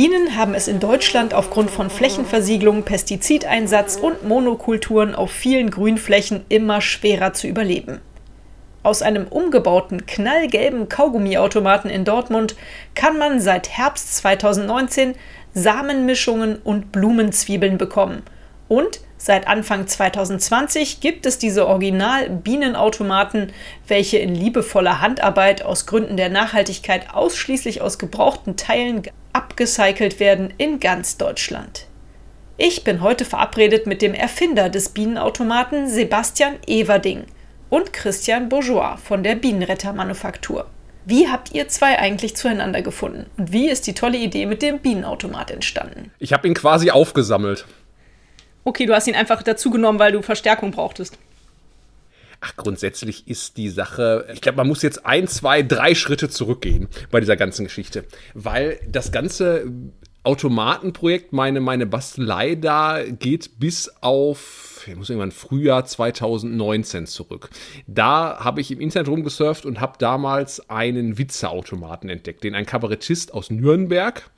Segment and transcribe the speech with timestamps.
[0.00, 6.80] Bienen haben es in Deutschland aufgrund von Flächenversiegelung, Pestizideinsatz und Monokulturen auf vielen Grünflächen immer
[6.80, 8.00] schwerer zu überleben.
[8.84, 12.54] Aus einem umgebauten knallgelben Kaugummiautomaten in Dortmund
[12.94, 15.16] kann man seit Herbst 2019
[15.52, 18.22] Samenmischungen und Blumenzwiebeln bekommen.
[18.68, 23.52] Und seit Anfang 2020 gibt es diese Original-Bienenautomaten,
[23.88, 29.02] welche in liebevoller Handarbeit aus Gründen der Nachhaltigkeit ausschließlich aus gebrauchten Teilen
[29.38, 31.86] abgecycelt werden in ganz Deutschland.
[32.56, 37.24] Ich bin heute verabredet mit dem Erfinder des Bienenautomaten Sebastian Everding–
[37.70, 40.66] und Christian Bourgeois von der Bienenretter-Manufaktur.
[41.04, 43.26] Wie habt ihr zwei eigentlich zueinander gefunden?
[43.36, 46.10] Und wie ist die tolle Idee mit dem Bienenautomat entstanden?
[46.18, 47.66] Ich habe ihn quasi aufgesammelt.
[48.64, 51.18] Okay, du hast ihn einfach dazu genommen, weil du Verstärkung brauchtest.
[52.40, 56.88] Ach, grundsätzlich ist die Sache, ich glaube, man muss jetzt ein, zwei, drei Schritte zurückgehen
[57.10, 59.64] bei dieser ganzen Geschichte, weil das ganze
[60.22, 67.50] Automatenprojekt, meine, meine Bastelei da geht bis auf ich muss irgendwann Frühjahr 2019 zurück.
[67.86, 73.34] Da habe ich im Internet rumgesurft und habe damals einen Witzeautomaten entdeckt, den ein Kabarettist
[73.34, 74.30] aus Nürnberg,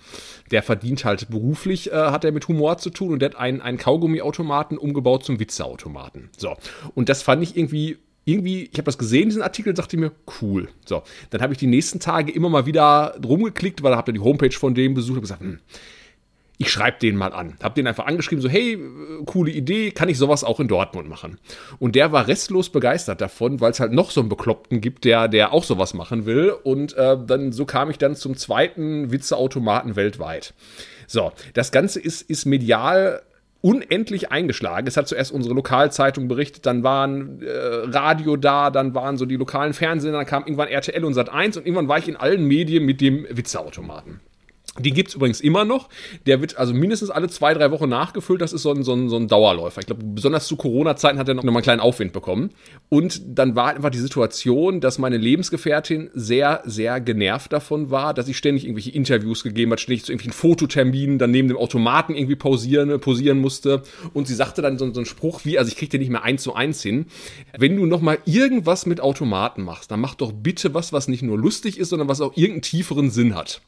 [0.50, 3.60] der verdient halt beruflich, äh, hat er mit Humor zu tun und der hat einen,
[3.60, 6.30] einen Kaugummiautomaten umgebaut zum Witzeautomaten.
[6.36, 6.56] So.
[6.94, 10.68] Und das fand ich irgendwie irgendwie, ich habe das gesehen, diesen Artikel, dachte mir, cool.
[10.84, 14.14] So, dann habe ich die nächsten Tage immer mal wieder rumgeklickt, weil da habt ihr
[14.14, 15.58] die Homepage von dem besucht und gesagt, hm,
[16.60, 17.54] ich schreibe den mal an.
[17.62, 18.78] Hab den einfach angeschrieben, so, hey, äh,
[19.24, 21.38] coole Idee, kann ich sowas auch in Dortmund machen?
[21.78, 25.26] Und der war restlos begeistert davon, weil es halt noch so einen Bekloppten gibt, der,
[25.28, 26.50] der auch sowas machen will.
[26.50, 30.52] Und äh, dann, so kam ich dann zum zweiten Witzeautomaten weltweit.
[31.06, 33.22] So, das Ganze ist, ist medial
[33.62, 34.86] unendlich eingeschlagen.
[34.86, 39.36] Es hat zuerst unsere Lokalzeitung berichtet, dann waren äh, Radio da, dann waren so die
[39.36, 42.84] lokalen Fernsehen, dann kam irgendwann RTL und Sat1 und irgendwann war ich in allen Medien
[42.84, 44.20] mit dem Witzeautomaten.
[44.80, 45.88] Die gibt es übrigens immer noch.
[46.26, 48.40] Der wird also mindestens alle zwei, drei Wochen nachgefüllt.
[48.40, 49.80] Das ist so ein, so ein, so ein Dauerläufer.
[49.80, 52.50] Ich glaube, besonders zu Corona-Zeiten hat er noch mal einen kleinen Aufwind bekommen.
[52.88, 58.28] Und dann war einfach die Situation, dass meine Lebensgefährtin sehr, sehr genervt davon war, dass
[58.28, 62.36] ich ständig irgendwelche Interviews gegeben hat, ständig zu irgendwelchen Fototerminen dann neben dem Automaten irgendwie
[62.36, 63.82] pausieren, posieren musste.
[64.14, 66.22] Und sie sagte dann so, so einen Spruch wie, also ich kriege dir nicht mehr
[66.22, 67.06] eins zu eins hin.
[67.56, 71.22] Wenn du noch mal irgendwas mit Automaten machst, dann mach doch bitte was, was nicht
[71.22, 73.60] nur lustig ist, sondern was auch irgendeinen tieferen Sinn hat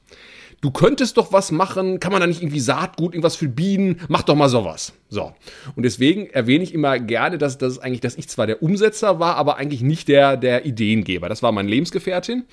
[0.62, 4.22] du könntest doch was machen, kann man da nicht irgendwie Saatgut, irgendwas für Bienen, mach
[4.22, 4.94] doch mal sowas.
[5.10, 5.32] So.
[5.76, 9.36] Und deswegen erwähne ich immer gerne, dass, dass, eigentlich, dass ich zwar der Umsetzer war,
[9.36, 11.28] aber eigentlich nicht der, der Ideengeber.
[11.28, 12.44] Das war meine Lebensgefährtin.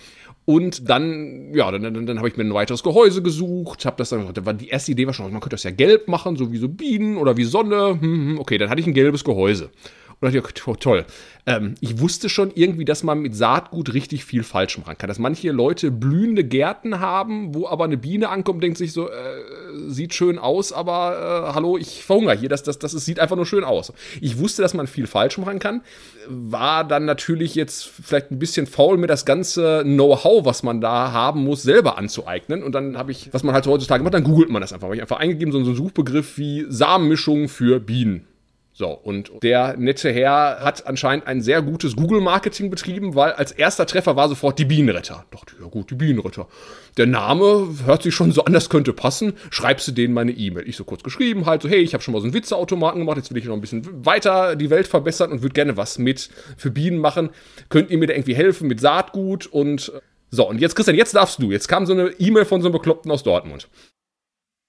[0.46, 4.10] Und dann, ja, dann, dann, dann habe ich mir ein weiteres Gehäuse gesucht, habe das
[4.10, 6.52] dann, da war die erste Idee war schon, man könnte das ja gelb machen, so
[6.52, 8.00] wie so Bienen oder wie Sonne.
[8.02, 9.70] Hm, hm, okay, dann hatte ich ein gelbes Gehäuse.
[10.22, 11.06] Und dachte ich, toll.
[11.46, 15.08] Ähm, ich wusste schon irgendwie, dass man mit Saatgut richtig viel falsch machen kann.
[15.08, 19.14] Dass manche Leute blühende Gärten haben, wo aber eine Biene ankommt denkt sich so, äh,
[19.88, 22.50] sieht schön aus, aber äh, hallo, ich verhungere hier.
[22.50, 23.94] Das, das, das, das sieht einfach nur schön aus.
[24.20, 25.82] Ich wusste, dass man viel falsch machen kann.
[26.28, 31.14] War dann natürlich jetzt vielleicht ein bisschen faul, mir das ganze Know-how, was man da
[31.14, 32.62] haben muss, selber anzueignen.
[32.62, 34.88] Und dann habe ich, was man halt heutzutage macht, dann googelt man das einfach.
[34.88, 38.29] Habe ich einfach eingegeben, so einen Suchbegriff wie Samenmischung für Bienen.
[38.80, 43.86] So, und der nette Herr hat anscheinend ein sehr gutes Google-Marketing betrieben, weil als erster
[43.86, 45.26] Treffer war sofort die Bienenretter.
[45.26, 46.48] Ich dachte, ja gut, die Bienenretter.
[46.96, 49.34] Der Name hört sich schon so an, das könnte passen.
[49.50, 50.66] Schreibst du denen meine E-Mail?
[50.66, 53.18] Ich so kurz geschrieben, halt so, hey, ich habe schon mal so einen Witzeautomaten gemacht,
[53.18, 56.30] jetzt will ich noch ein bisschen weiter die Welt verbessern und würde gerne was mit
[56.56, 57.32] für Bienen machen.
[57.68, 60.00] Könnt ihr mir da irgendwie helfen mit Saatgut und äh,
[60.32, 61.52] so, und jetzt, Christian, jetzt darfst du.
[61.52, 63.68] Jetzt kam so eine E-Mail von so einem Bekloppten aus Dortmund.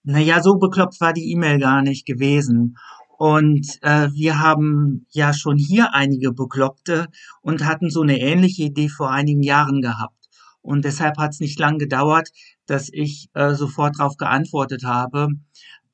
[0.03, 2.77] Naja, so bekloppt war die E-Mail gar nicht gewesen.
[3.20, 7.09] Und äh, wir haben ja schon hier einige Bekloppte
[7.42, 10.30] und hatten so eine ähnliche Idee vor einigen Jahren gehabt.
[10.62, 12.30] Und deshalb hat es nicht lang gedauert,
[12.65, 15.28] dass ich äh, sofort darauf geantwortet habe.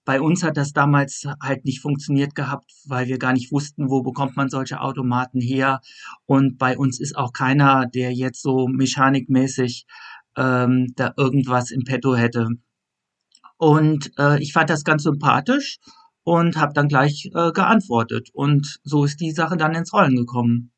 [0.05, 4.05] Bei uns hat das damals halt nicht funktioniert gehabt, weil wir gar nicht wussten, wo
[4.05, 5.81] bekommt man solche Automaten her.
[6.27, 9.85] Und bei uns ist auch keiner, der jetzt so mechanikmäßig
[10.37, 12.51] ähm, da irgendwas im Petto hätte.
[13.57, 15.81] Und äh, ich fand das ganz sympathisch
[16.27, 18.31] und habe dann gleich äh, geantwortet.
[18.33, 20.73] Und so ist die Sache dann ins Rollen gekommen.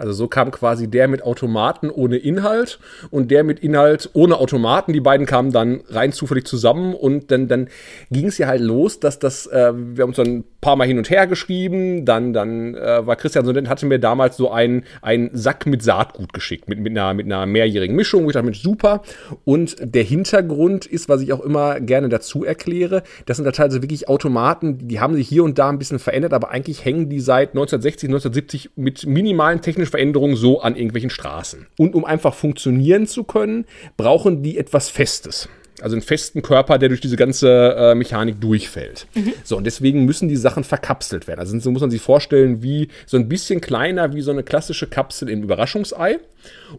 [0.00, 2.78] Also so kam quasi der mit Automaten ohne Inhalt
[3.10, 4.92] und der mit Inhalt ohne Automaten.
[4.92, 7.68] Die beiden kamen dann rein zufällig zusammen und dann, dann
[8.10, 10.98] ging es ja halt los, dass das, äh, wir haben uns dann paar Mal hin
[10.98, 12.04] und her geschrieben.
[12.04, 15.82] Dann, dann äh, war Christian so nett, hatte mir damals so einen, einen Sack mit
[15.82, 18.24] Saatgut geschickt, mit, mit, einer, mit einer mehrjährigen Mischung.
[18.24, 19.02] Wo ich dachte, Mensch, super.
[19.44, 23.82] Und der Hintergrund ist, was ich auch immer gerne dazu erkläre, das sind da teilweise
[23.82, 27.20] wirklich Automaten, die haben sich hier und da ein bisschen verändert, aber eigentlich hängen die
[27.20, 31.66] seit 1960, 1970 mit minimalen technischen Veränderungen so an irgendwelchen Straßen.
[31.76, 33.66] Und um einfach funktionieren zu können,
[33.96, 35.48] brauchen die etwas Festes.
[35.82, 39.06] Also einen festen Körper, der durch diese ganze äh, Mechanik durchfällt.
[39.14, 39.32] Mhm.
[39.44, 41.40] So, und deswegen müssen die Sachen verkapselt werden.
[41.40, 44.86] Also so muss man sich vorstellen, wie so ein bisschen kleiner wie so eine klassische
[44.86, 46.18] Kapsel im Überraschungsei.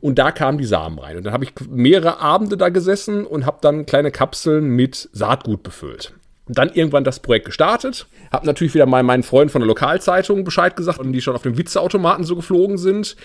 [0.01, 1.17] Und da kamen die Samen rein.
[1.17, 5.63] Und dann habe ich mehrere Abende da gesessen und habe dann kleine Kapseln mit Saatgut
[5.63, 6.13] befüllt.
[6.53, 8.07] Dann irgendwann das Projekt gestartet.
[8.31, 11.44] Habe natürlich wieder mal meinen Freunden von der Lokalzeitung Bescheid gesagt und die schon auf
[11.44, 13.15] dem Witzeautomaten so geflogen sind.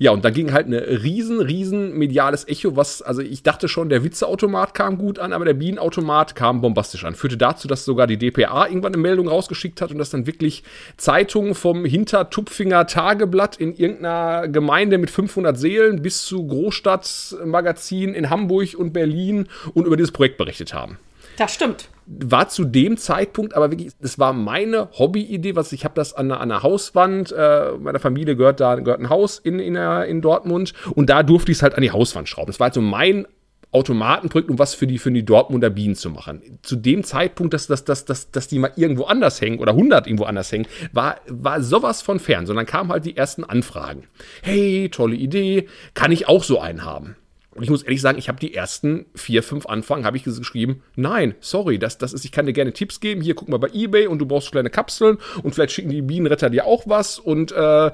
[0.00, 3.88] Ja, und da ging halt eine riesen, riesen mediales Echo, was, also ich dachte schon,
[3.88, 7.16] der Witzeautomat kam gut an, aber der Bienenautomat kam bombastisch an.
[7.16, 10.62] Führte dazu, dass sogar die DPA irgendwann eine Meldung rausgeschickt hat und dass dann wirklich
[10.98, 18.74] Zeitungen vom Hintertupfinger Tageblatt in irgendeiner Gemeinde mit 500 Seelen bis zu Großstadtmagazinen in Hamburg
[18.78, 20.98] und Berlin und über dieses Projekt berichtet haben.
[21.38, 21.88] Das stimmt.
[22.10, 26.32] War zu dem Zeitpunkt aber wirklich, das war meine Hobbyidee, was ich habe das an
[26.32, 30.72] an einer Hauswand, äh, meiner Familie gehört da gehört ein Haus in, in, in Dortmund
[30.94, 32.46] und da durfte ich es halt an die Hauswand schrauben.
[32.46, 33.26] Das war halt so mein
[33.70, 36.58] Automatenprojekt, um was für die, für die Dortmunder Bienen zu machen.
[36.62, 40.06] Zu dem Zeitpunkt, dass, dass, dass, dass, dass die mal irgendwo anders hängen oder 100
[40.06, 42.46] irgendwo anders hängen, war, war sowas von fern.
[42.46, 44.04] Sondern kamen halt die ersten Anfragen.
[44.42, 47.16] Hey, tolle Idee, kann ich auch so einen haben?
[47.58, 50.84] Und ich muss ehrlich sagen, ich habe die ersten vier, fünf Anfragen, habe ich geschrieben,
[50.94, 53.68] nein, sorry, das, das ist, ich kann dir gerne Tipps geben, hier guck mal bei
[53.72, 57.50] Ebay und du brauchst kleine Kapseln und vielleicht schicken die Bienenretter dir auch was und
[57.50, 57.90] äh,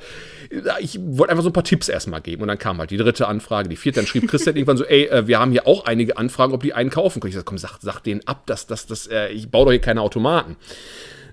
[0.81, 3.27] ich wollte einfach so ein paar Tipps erstmal geben und dann kam halt die dritte
[3.27, 6.19] Anfrage, die vierte, dann schrieb Christian irgendwann so, ey, äh, wir haben hier auch einige
[6.19, 7.31] Anfragen, ob die einen kaufen können.
[7.31, 9.81] Ich sag, komm, sag, sag denen ab, dass das, das, äh, ich baue doch hier
[9.81, 10.57] keine Automaten.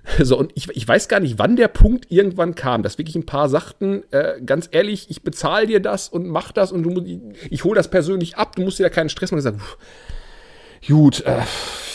[0.18, 3.26] So, und ich, ich weiß gar nicht, wann der Punkt irgendwann kam, dass wirklich ein
[3.26, 7.20] paar sagten, äh, ganz ehrlich, ich bezahle dir das und mach das und du, ich,
[7.50, 9.38] ich hole das persönlich ab, du musst dir ja keinen Stress machen.
[9.38, 9.54] Ich sag,
[10.88, 11.42] gut, äh,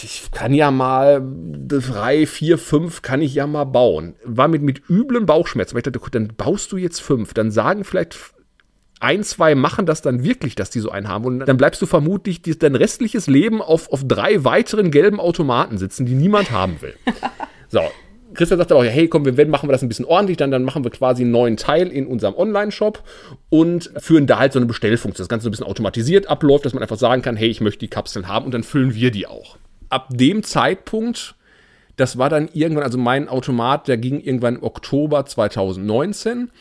[0.03, 1.21] ich kann ja mal
[1.67, 4.15] drei, vier, fünf kann ich ja mal bauen.
[4.23, 5.73] War mit, mit üblen Bauchschmerzen.
[5.73, 7.33] Aber ich dachte, gut, dann baust du jetzt fünf.
[7.33, 8.17] Dann sagen vielleicht
[8.99, 11.25] ein, zwei machen das dann wirklich, dass die so einen haben.
[11.25, 16.05] Und dann bleibst du vermutlich dein restliches Leben auf, auf drei weiteren gelben Automaten sitzen,
[16.05, 16.95] die niemand haben will.
[17.69, 17.81] So,
[18.33, 20.63] Christian sagt aber auch, hey, komm, wenn machen wir das ein bisschen ordentlich, dann, dann
[20.63, 23.03] machen wir quasi einen neuen Teil in unserem Online-Shop
[23.49, 26.83] und führen da halt so eine Bestellfunktion, das Ganze ein bisschen automatisiert abläuft, dass man
[26.83, 29.57] einfach sagen kann, hey, ich möchte die Kapseln haben und dann füllen wir die auch.
[29.89, 31.35] Ab dem Zeitpunkt,
[31.95, 36.51] das war dann irgendwann, also mein Automat, der ging irgendwann im Oktober 2019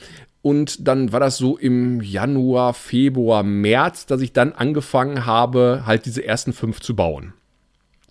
[0.43, 6.07] und dann war das so im Januar, Februar, März, dass ich dann angefangen habe, halt
[6.07, 7.33] diese ersten fünf zu bauen.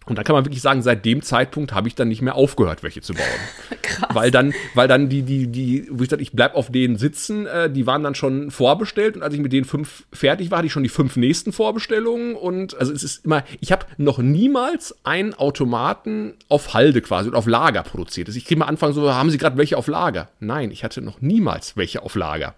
[0.06, 2.84] Und da kann man wirklich sagen, seit dem Zeitpunkt habe ich dann nicht mehr aufgehört,
[2.84, 3.26] welche zu bauen.
[3.82, 4.10] Krass.
[4.14, 7.48] Weil dann, weil dann die, die, die, wo ich sage, ich bleib auf denen sitzen,
[7.48, 10.68] äh, die waren dann schon vorbestellt und als ich mit den fünf fertig war, hatte
[10.68, 14.96] ich schon die fünf nächsten Vorbestellungen und also es ist immer, ich habe noch niemals
[15.04, 18.28] einen Automaten auf Halde quasi und auf Lager produziert.
[18.28, 20.30] Also ich kriege mal anfangen, so, haben Sie gerade welche auf Lager?
[20.40, 22.56] Nein, ich hatte noch niemals welche auf Lager.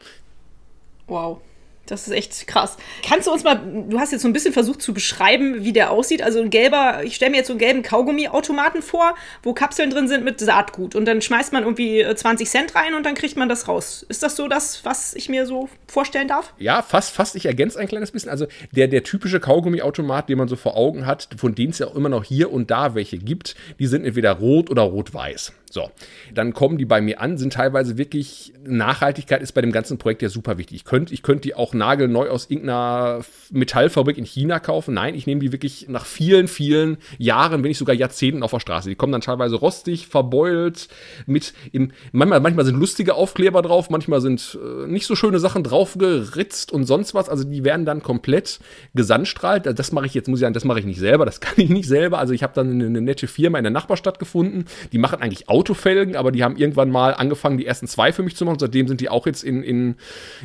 [1.07, 1.39] Wow.
[1.87, 2.77] Das ist echt krass.
[3.03, 5.91] Kannst du uns mal, du hast jetzt so ein bisschen versucht zu beschreiben, wie der
[5.91, 6.21] aussieht.
[6.21, 10.07] Also ein gelber, ich stelle mir jetzt so einen gelben Kaugummiautomaten vor, wo Kapseln drin
[10.07, 10.95] sind mit Saatgut.
[10.95, 14.05] Und dann schmeißt man irgendwie 20 äh, Cent rein und dann kriegt man das raus.
[14.09, 16.53] Ist das so das, was ich mir so vorstellen darf?
[16.57, 17.35] Ja, fast, fast.
[17.35, 18.29] Ich ergänze ein kleines bisschen.
[18.29, 21.87] Also der, der typische Kaugummiautomat, den man so vor Augen hat, von denen es ja
[21.87, 25.53] auch immer noch hier und da welche gibt, die sind entweder rot oder rot-weiß.
[25.77, 25.91] So,
[26.33, 30.23] dann kommen die bei mir an, sind teilweise wirklich, Nachhaltigkeit ist bei dem ganzen Projekt
[30.23, 30.77] ja super wichtig.
[30.77, 34.95] Ich könnte ich könnt die auch nagelneu aus irgendeiner Metallfabrik in China kaufen.
[34.95, 38.59] Nein, ich nehme die wirklich nach vielen, vielen Jahren, wenn nicht sogar Jahrzehnten auf der
[38.59, 38.89] Straße.
[38.89, 40.87] Die kommen dann teilweise rostig, verbeult,
[41.27, 45.63] mit im, manchmal, manchmal sind lustige Aufkleber drauf, manchmal sind äh, nicht so schöne Sachen
[45.63, 47.29] draufgeritzt und sonst was.
[47.29, 48.59] Also die werden dann komplett
[48.95, 49.67] gesandstrahlt.
[49.77, 51.69] Das mache ich jetzt, muss ich sagen, das mache ich nicht selber, das kann ich
[51.69, 52.17] nicht selber.
[52.17, 55.49] Also ich habe dann eine, eine nette Firma in der Nachbarstadt gefunden, die machen eigentlich
[55.67, 58.59] Autofelgen, aber die haben irgendwann mal angefangen, die ersten zwei für mich zu machen.
[58.59, 59.95] Seitdem sind die auch jetzt in, in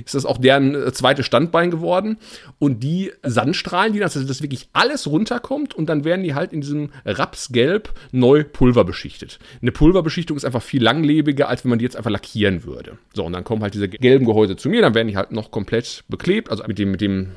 [0.04, 2.18] ist das auch deren äh, zweites Standbein geworden.
[2.58, 6.52] Und die Sandstrahlen, die das, dass das wirklich alles runterkommt und dann werden die halt
[6.52, 9.38] in diesem Rapsgelb neu pulverbeschichtet.
[9.60, 12.98] Eine Pulverbeschichtung ist einfach viel langlebiger, als wenn man die jetzt einfach lackieren würde.
[13.14, 15.50] So, und dann kommen halt diese gelben Gehäuse zu mir, dann werden die halt noch
[15.50, 17.28] komplett beklebt, also mit dem, mit dem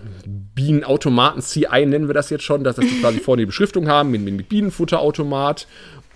[0.55, 4.11] Bienenautomaten CI nennen wir das jetzt schon, dass, dass die quasi vorne die Beschriftung haben,
[4.11, 5.67] mit, mit Bienenfutterautomat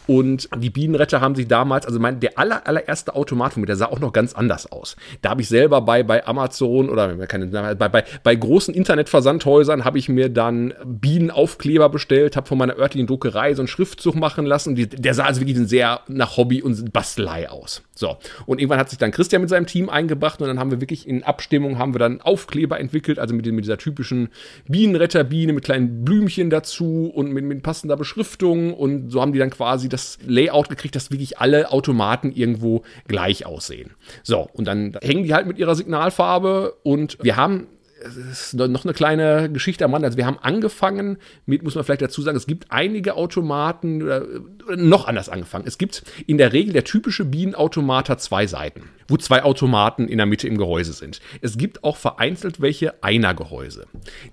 [0.10, 3.75] Und die Bienenretter haben sich damals, also mein, der aller, allererste Automat von mir, der
[3.75, 4.96] sah auch noch ganz anders aus.
[5.22, 10.00] Da habe ich selber bei, bei Amazon oder keine, bei, bei, bei großen Internetversandhäusern habe
[10.00, 14.74] ich mir dann Bienenaufkleber bestellt, habe von meiner örtlichen Druckerei so einen Schriftzug machen lassen.
[14.74, 17.84] Die, der sah also wirklich sehr nach Hobby und Bastelei aus.
[18.00, 18.18] So.
[18.46, 21.06] Und irgendwann hat sich dann Christian mit seinem Team eingebracht und dann haben wir wirklich
[21.06, 24.29] in Abstimmung haben wir dann Aufkleber entwickelt, also mit, mit dieser typischen
[24.70, 29.50] Bienenretterbiene mit kleinen Blümchen dazu und mit, mit passender Beschriftung und so haben die dann
[29.50, 33.91] quasi das Layout gekriegt, dass wirklich alle Automaten irgendwo gleich aussehen.
[34.24, 37.68] So, und dann hängen die halt mit ihrer Signalfarbe und wir haben
[38.03, 40.06] es ist noch eine kleine Geschichte am Rand.
[40.06, 44.25] Also wir haben angefangen mit, muss man vielleicht dazu sagen, es gibt einige Automaten, oder,
[44.75, 45.65] noch anders angefangen.
[45.68, 50.18] Es gibt in der Regel der typische Bienenautomat hat zwei Seiten, wo zwei Automaten in
[50.18, 51.20] der Mitte im Gehäuse sind.
[51.41, 53.88] Es gibt auch vereinzelt welche Einer-Gehäuse.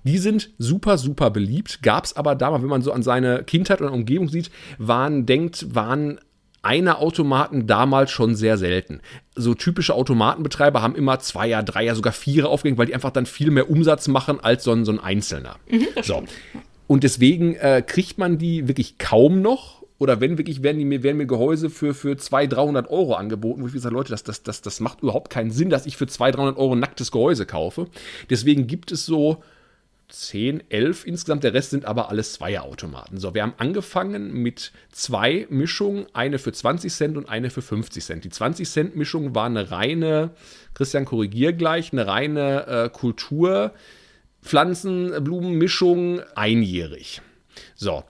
[0.04, 3.80] Die sind super, super beliebt, gab es aber damals, wenn man so an seine Kindheit
[3.80, 6.18] und Umgebung sieht, waren, denkt, waren
[6.66, 9.00] einer Automaten damals schon sehr selten.
[9.36, 13.52] So typische Automatenbetreiber haben immer Zweier, Dreier, sogar Vierer aufgehängt, weil die einfach dann viel
[13.52, 15.56] mehr Umsatz machen als so ein, so ein Einzelner.
[15.70, 16.24] Mhm, so.
[16.88, 19.84] Und deswegen äh, kriegt man die wirklich kaum noch.
[19.98, 23.66] Oder wenn wirklich, werden, die werden mir Gehäuse für, für 200, 300 Euro angeboten, wo
[23.66, 26.38] ich sage, Leute, das, das, das, das macht überhaupt keinen Sinn, dass ich für 200,
[26.38, 27.86] 300 Euro ein nacktes Gehäuse kaufe.
[28.28, 29.42] Deswegen gibt es so
[30.08, 31.44] 10, 11 insgesamt.
[31.44, 33.18] Der Rest sind aber alles Zweierautomaten.
[33.18, 38.04] So, wir haben angefangen mit zwei Mischungen, eine für 20 Cent und eine für 50
[38.04, 38.24] Cent.
[38.24, 40.30] Die 20 Cent Mischung war eine reine,
[40.74, 43.72] Christian korrigier gleich, eine reine äh, Kultur.
[44.42, 47.20] Pflanzenblumenmischung einjährig.
[47.74, 48.04] So,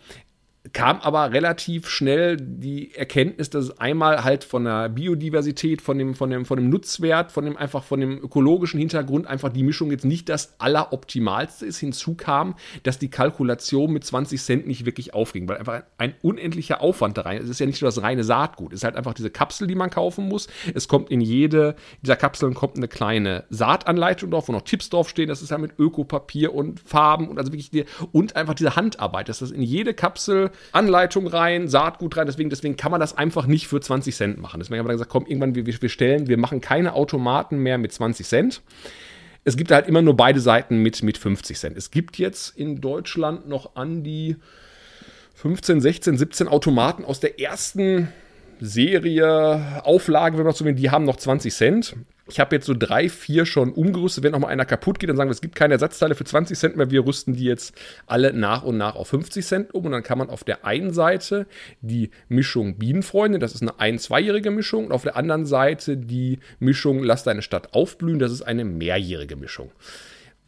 [0.76, 6.14] kam aber relativ schnell die Erkenntnis, dass es einmal halt von der Biodiversität, von dem,
[6.14, 9.90] von dem, von dem Nutzwert, von dem einfach von dem ökologischen Hintergrund einfach die Mischung
[9.90, 11.78] jetzt nicht das alleroptimalste ist.
[11.78, 16.83] Hinzu kam, dass die Kalkulation mit 20 Cent nicht wirklich aufging, weil einfach ein unendlicher
[16.83, 17.40] Aufwand da rein.
[17.42, 19.76] Es ist ja nicht nur das reine Saatgut, es ist halt einfach diese Kapsel, die
[19.76, 20.47] man kaufen muss.
[20.75, 25.30] Es kommt in jede dieser Kapseln kommt eine kleine Saatanleitung drauf, wo noch Tipps draufstehen.
[25.30, 29.30] Das ist ja mit Ökopapier und Farben und also wirklich die, und einfach diese Handarbeit,
[29.30, 32.26] dass das in jede Kapsel Anleitung rein, Saatgut rein.
[32.26, 34.61] Deswegen, deswegen kann man das einfach nicht für 20 Cent machen.
[34.61, 37.92] Deswegen haben wir gesagt, komm, irgendwann, wir, wir stellen, wir machen keine Automaten mehr mit
[37.92, 38.62] 20 Cent.
[39.44, 41.76] Es gibt halt immer nur beide Seiten mit, mit 50 Cent.
[41.76, 44.37] Es gibt jetzt in Deutschland noch an die
[45.37, 48.08] 15, 16, 17 Automaten aus der ersten
[48.58, 51.96] Serie, Auflage, wenn man so will, die haben noch 20 Cent.
[52.28, 54.25] Ich habe jetzt so drei, vier schon umgerüstet.
[54.25, 56.59] Wenn noch mal einer kaputt geht, dann sagen wir, es gibt keine Ersatzteile für 20
[56.59, 56.90] Cent mehr.
[56.90, 57.75] Wir rüsten die jetzt
[58.06, 59.87] alle nach und nach auf 50 Cent um.
[59.87, 61.47] Und dann kann man auf der einen Seite
[61.83, 64.87] die Mischung Bienenfreunde, das ist eine ein-, zweijährige Mischung.
[64.87, 69.37] Und auf der anderen Seite die Mischung Lass deine Stadt aufblühen, das ist eine mehrjährige
[69.37, 69.71] Mischung.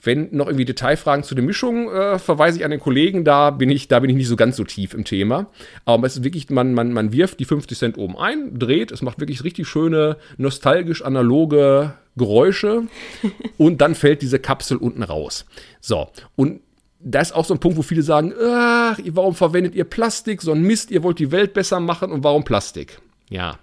[0.08, 3.68] Wenn noch irgendwie Detailfragen zu den Mischungen, äh, verweise ich an den Kollegen, da bin
[3.68, 5.50] ich, da bin ich nicht so ganz so tief im Thema.
[5.84, 9.02] Aber es ist wirklich, man, man, man wirft die 50 Cent oben ein, dreht, es
[9.02, 12.84] macht wirklich richtig schöne, nostalgisch analoge Geräusche
[13.58, 15.44] und dann fällt diese Kapsel unten raus.
[15.82, 16.62] So, und
[17.00, 20.52] da ist auch so ein Punkt, wo viele sagen, ach, warum verwendet ihr Plastik, so
[20.52, 22.98] ein Mist, ihr wollt die Welt besser machen und warum Plastik?
[23.28, 23.58] Ja,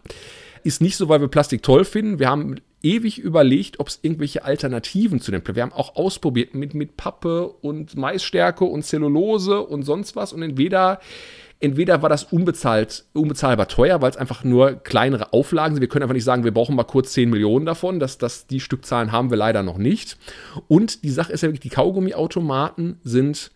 [0.64, 2.20] ist nicht so, weil wir Plastik toll finden.
[2.20, 5.56] Wir haben ewig überlegt, ob es irgendwelche Alternativen zu dem Plastik.
[5.56, 10.32] Wir haben auch ausprobiert mit, mit Pappe und Maisstärke und Zellulose und sonst was.
[10.32, 11.00] Und entweder,
[11.60, 15.82] entweder war das unbezahlt, unbezahlbar teuer, weil es einfach nur kleinere Auflagen sind.
[15.82, 18.00] Wir können einfach nicht sagen, wir brauchen mal kurz 10 Millionen davon.
[18.00, 20.18] Das, das, die Stückzahlen haben wir leider noch nicht.
[20.68, 23.52] Und die Sache ist ja wirklich, die Kaugummiautomaten sind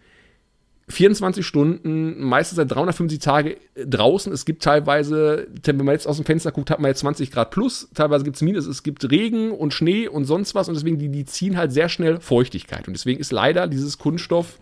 [0.90, 4.34] 24 Stunden, meistens seit 350 Tage draußen.
[4.34, 7.52] Es gibt teilweise, wenn man jetzt aus dem Fenster guckt, hat man jetzt 20 Grad
[7.52, 7.90] plus.
[7.94, 10.68] Teilweise gibt es Minus, es gibt Regen und Schnee und sonst was.
[10.68, 12.88] Und deswegen, die, die ziehen halt sehr schnell Feuchtigkeit.
[12.88, 14.58] Und deswegen ist leider dieses Kunststoff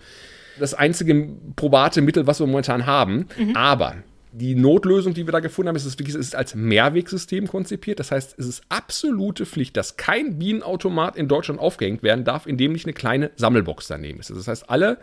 [0.60, 3.27] das einzige probate Mittel, was wir momentan haben.
[3.38, 3.55] Mhm.
[3.55, 3.96] Aber
[4.34, 8.00] die Notlösung, die wir da gefunden haben, ist, es wirklich, ist als Mehrwegsystem konzipiert.
[8.00, 12.57] Das heißt, es ist absolute Pflicht, dass kein Bienenautomat in Deutschland aufgehängt werden darf, in
[12.57, 14.29] dem nicht eine kleine Sammelbox daneben ist.
[14.29, 14.98] Das heißt, alle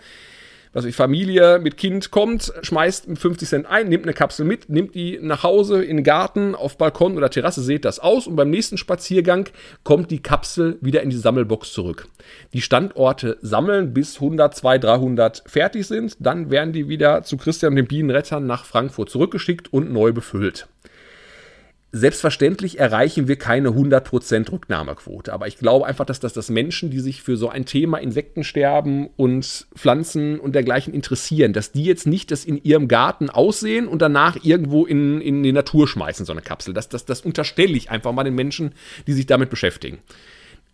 [0.75, 4.95] was ich, Familie mit Kind kommt, schmeißt 50 Cent ein, nimmt eine Kapsel mit, nimmt
[4.95, 8.51] die nach Hause in den Garten, auf Balkon oder Terrasse, seht das aus und beim
[8.51, 9.49] nächsten Spaziergang
[9.85, 12.09] kommt die Kapsel wieder in die Sammelbox zurück.
[12.53, 17.73] Die Standorte sammeln, bis 100, 200, 300 fertig sind, dann werden die wieder zu Christian
[17.73, 20.67] und den Bienenrettern nach Frankfurt zurückgeschickt und neu befüllt.
[21.97, 26.99] Selbstverständlich erreichen wir keine 100% Rücknahmequote, aber ich glaube einfach, dass das, dass Menschen, die
[26.99, 32.33] sich für so ein Thema Insektensterben und Pflanzen und dergleichen interessieren, dass die jetzt nicht
[32.33, 36.43] das in ihrem Garten aussehen und danach irgendwo in, in die Natur schmeißen, so eine
[36.43, 36.75] Kapsel.
[36.75, 38.73] Das, das, das unterstelle ich einfach mal den Menschen,
[39.07, 39.99] die sich damit beschäftigen.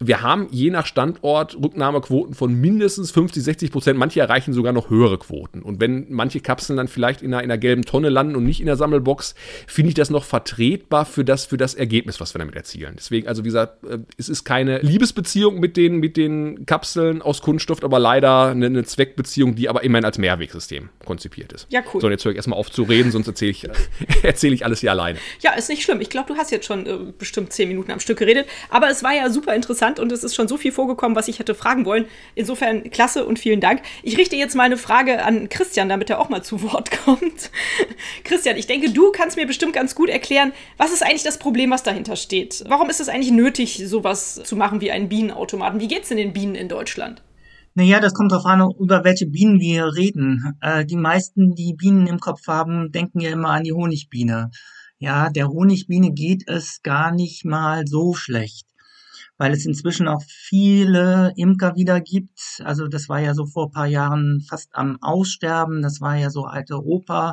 [0.02, 3.98] Wir haben je nach Standort Rücknahmequoten von mindestens 50, 60 Prozent.
[3.98, 5.60] Manche erreichen sogar noch höhere Quoten.
[5.60, 8.60] Und wenn manche Kapseln dann vielleicht in einer, in einer gelben Tonne landen und nicht
[8.60, 9.34] in der Sammelbox,
[9.66, 12.94] finde ich das noch vertretbar für das, für das Ergebnis, was wir damit erzielen.
[12.96, 17.42] Deswegen, also wie gesagt, äh, es ist keine Liebesbeziehung mit den, mit den Kapseln aus
[17.42, 21.66] Kunststoff, aber leider eine, eine Zweckbeziehung, die aber immerhin als Mehrwegsystem konzipiert ist.
[21.68, 22.00] Ja, cool.
[22.00, 23.68] So, jetzt höre ich erstmal auf zu reden, sonst erzähle ich,
[24.22, 25.18] erzähl ich alles hier alleine.
[25.40, 26.00] Ja, ist nicht schlimm.
[26.00, 28.46] Ich glaube, du hast jetzt schon äh, bestimmt zehn Minuten am Stück geredet.
[28.70, 31.38] Aber es war ja super interessant und es ist schon so viel vorgekommen, was ich
[31.38, 32.04] hätte fragen wollen.
[32.34, 33.82] Insofern klasse und vielen Dank.
[34.02, 37.50] Ich richte jetzt mal eine Frage an Christian, damit er auch mal zu Wort kommt.
[38.24, 41.70] Christian, ich denke, du kannst mir bestimmt ganz gut erklären, was ist eigentlich das Problem,
[41.70, 42.64] was dahinter steht?
[42.68, 45.80] Warum ist es eigentlich nötig, sowas zu machen wie einen Bienenautomaten?
[45.80, 47.22] Wie geht es denn den Bienen in Deutschland?
[47.74, 50.54] Naja, das kommt darauf an, über welche Bienen wir reden.
[50.60, 54.50] Äh, die meisten, die Bienen im Kopf haben, denken ja immer an die Honigbiene.
[54.98, 58.66] Ja, der Honigbiene geht es gar nicht mal so schlecht
[59.40, 62.60] weil es inzwischen auch viele Imker wieder gibt.
[62.62, 65.80] Also das war ja so vor paar Jahren fast am Aussterben.
[65.80, 67.32] Das war ja so alte Oper.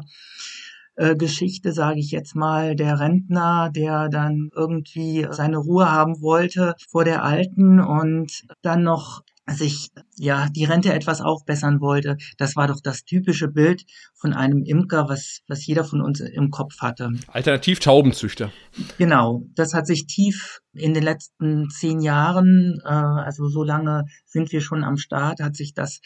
[1.19, 7.03] Geschichte, sage ich jetzt mal, der Rentner, der dann irgendwie seine Ruhe haben wollte vor
[7.03, 8.31] der Alten und
[8.63, 12.17] dann noch sich ja die Rente etwas aufbessern wollte.
[12.37, 13.83] Das war doch das typische Bild
[14.15, 17.11] von einem Imker, was, was jeder von uns im Kopf hatte.
[17.27, 18.51] Alternativ Taubenzüchter.
[18.97, 24.51] Genau, das hat sich tief in den letzten zehn Jahren, äh, also so lange sind
[24.51, 26.01] wir schon am Start, hat sich das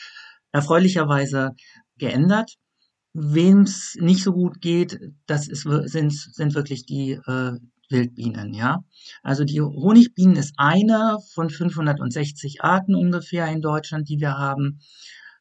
[0.51, 1.51] erfreulicherweise
[1.97, 2.55] geändert.
[3.13, 7.53] Wem es nicht so gut geht, das ist, sind, sind wirklich die äh,
[7.91, 8.83] Wildbienen, ja.
[9.23, 14.79] Also die Honigbienen ist eine von 560 Arten ungefähr in Deutschland, die wir haben.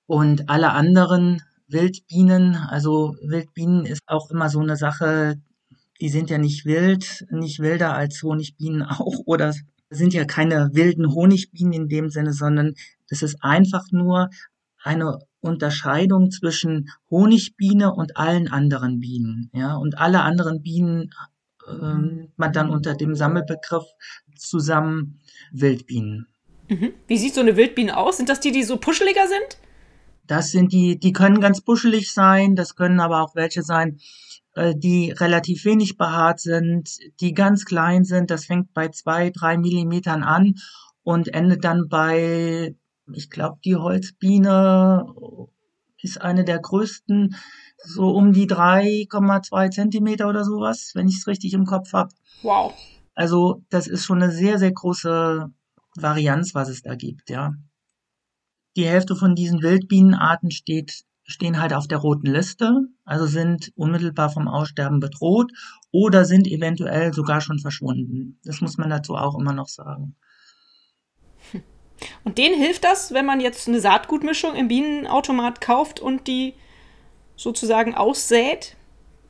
[0.07, 5.37] Und alle anderen Wildbienen, also Wildbienen ist auch immer so eine Sache,
[6.01, 9.55] die sind ja nicht wild, nicht wilder als Honigbienen auch oder
[9.91, 12.75] sind ja keine wilden Honigbienen in dem Sinne, sondern
[13.09, 14.31] das ist einfach nur
[14.83, 19.51] eine Unterscheidung zwischen Honigbiene und allen anderen Bienen.
[19.53, 21.11] Ja, und alle anderen Bienen
[21.83, 23.85] ähm, man dann unter dem Sammelbegriff
[24.37, 25.21] zusammen
[25.53, 26.27] Wildbienen.
[26.69, 26.93] Mhm.
[27.07, 28.17] Wie sieht so eine Wildbiene aus?
[28.17, 29.59] Sind das die, die so puscheliger sind?
[30.27, 33.99] Das sind die, die können ganz buschelig sein, das können aber auch welche sein,
[34.55, 36.89] äh, die relativ wenig behaart sind,
[37.21, 38.31] die ganz klein sind.
[38.31, 40.55] Das fängt bei zwei, drei Millimetern an
[41.03, 42.77] und endet dann bei,
[43.13, 45.05] ich glaube, die Holzbiene
[46.03, 47.35] ist eine der größten
[47.85, 52.15] so um die 3,2 Zentimeter oder sowas, wenn ich es richtig im Kopf habe.
[52.43, 52.75] Wow.
[53.15, 55.51] Also das ist schon eine sehr, sehr große
[55.97, 57.55] Varianz, was es da gibt, ja.
[58.77, 64.31] Die Hälfte von diesen Wildbienenarten steht, stehen halt auf der roten Liste, also sind unmittelbar
[64.31, 65.51] vom Aussterben bedroht
[65.91, 68.39] oder sind eventuell sogar schon verschwunden.
[68.45, 70.15] Das muss man dazu auch immer noch sagen.
[72.25, 76.55] Und denen hilft das, wenn man jetzt eine Saatgutmischung im Bienenautomat kauft und die
[77.41, 78.77] sozusagen aussät?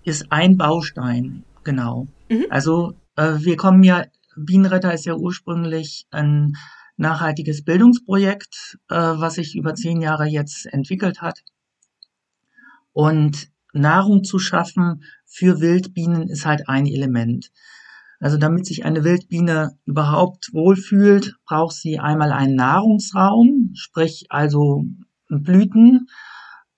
[0.03, 2.09] Ist ein Baustein, genau.
[2.29, 2.47] Mhm.
[2.51, 4.05] Also äh, wir kommen ja,
[4.37, 6.55] Bienenretter ist ja ursprünglich ein
[6.97, 11.43] nachhaltiges Bildungsprojekt, äh, was sich über zehn Jahre jetzt entwickelt hat.
[12.93, 17.51] Und Nahrung zu schaffen für Wildbienen ist halt ein Element.
[18.19, 24.85] Also damit sich eine Wildbiene überhaupt wohlfühlt, braucht sie einmal einen Nahrungsraum, sprich also
[25.29, 26.09] Blüten,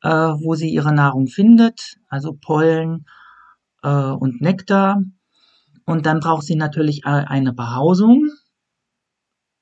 [0.03, 3.07] äh, wo sie ihre Nahrung findet, also Pollen
[3.83, 5.03] äh, und Nektar.
[5.85, 8.31] Und dann braucht sie natürlich eine Behausung,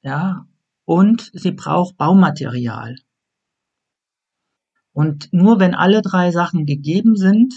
[0.03, 0.47] ja,
[0.85, 2.97] und sie braucht Baumaterial.
[4.93, 7.55] Und nur wenn alle drei Sachen gegeben sind,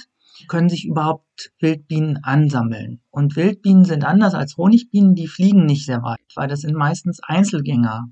[0.47, 3.01] können sich überhaupt Wildbienen ansammeln.
[3.09, 7.19] Und Wildbienen sind anders als Honigbienen, die fliegen nicht sehr weit, weil das sind meistens
[7.21, 8.09] Einzelgänger.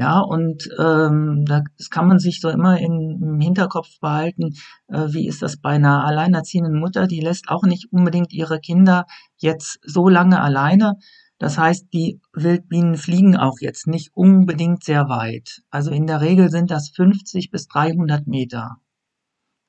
[0.00, 4.54] Ja, und ähm, das kann man sich so immer im Hinterkopf behalten,
[4.88, 9.04] äh, wie ist das bei einer alleinerziehenden Mutter, die lässt auch nicht unbedingt ihre Kinder
[9.36, 10.96] jetzt so lange alleine.
[11.36, 15.60] Das heißt, die Wildbienen fliegen auch jetzt nicht unbedingt sehr weit.
[15.68, 18.76] Also in der Regel sind das 50 bis 300 Meter.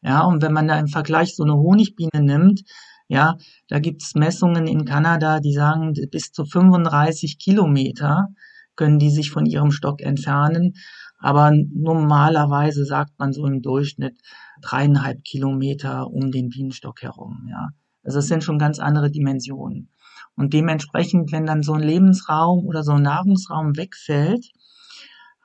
[0.01, 2.61] Ja, und wenn man da im Vergleich so eine Honigbiene nimmt,
[3.09, 3.35] ja,
[3.67, 8.29] da gibt's Messungen in Kanada, die sagen bis zu 35 Kilometer
[8.75, 10.73] können die sich von ihrem Stock entfernen.
[11.19, 14.19] Aber normalerweise sagt man so im Durchschnitt
[14.61, 17.47] dreieinhalb Kilometer um den Bienenstock herum.
[17.49, 17.69] Ja.
[18.03, 19.89] Also es sind schon ganz andere Dimensionen.
[20.35, 24.49] Und dementsprechend, wenn dann so ein Lebensraum oder so ein Nahrungsraum wegfällt,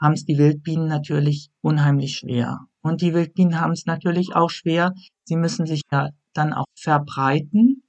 [0.01, 2.61] haben es die Wildbienen natürlich unheimlich schwer.
[2.81, 4.93] Und die Wildbienen haben es natürlich auch schwer.
[5.25, 7.83] Sie müssen sich ja dann auch verbreiten.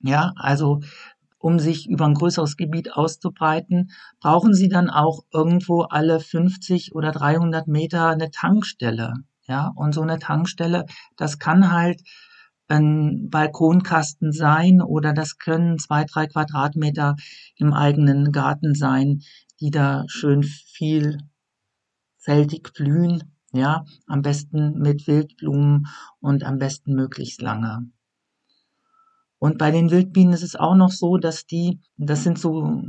[0.00, 0.80] Ja, also
[1.40, 7.10] um sich über ein größeres Gebiet auszubreiten, brauchen sie dann auch irgendwo alle 50 oder
[7.10, 9.14] 300 Meter eine Tankstelle.
[9.48, 10.84] Ja, und so eine Tankstelle,
[11.16, 12.02] das kann halt
[12.68, 17.16] ein Balkonkasten sein oder das können zwei, drei Quadratmeter
[17.56, 19.22] im eigenen Garten sein,
[19.60, 21.24] die da schön vielfältig
[22.74, 23.34] blühen.
[23.52, 25.88] Ja, am besten mit Wildblumen
[26.20, 27.90] und am besten möglichst lange.
[29.40, 32.82] Und bei den Wildbienen ist es auch noch so, dass die, das sind so,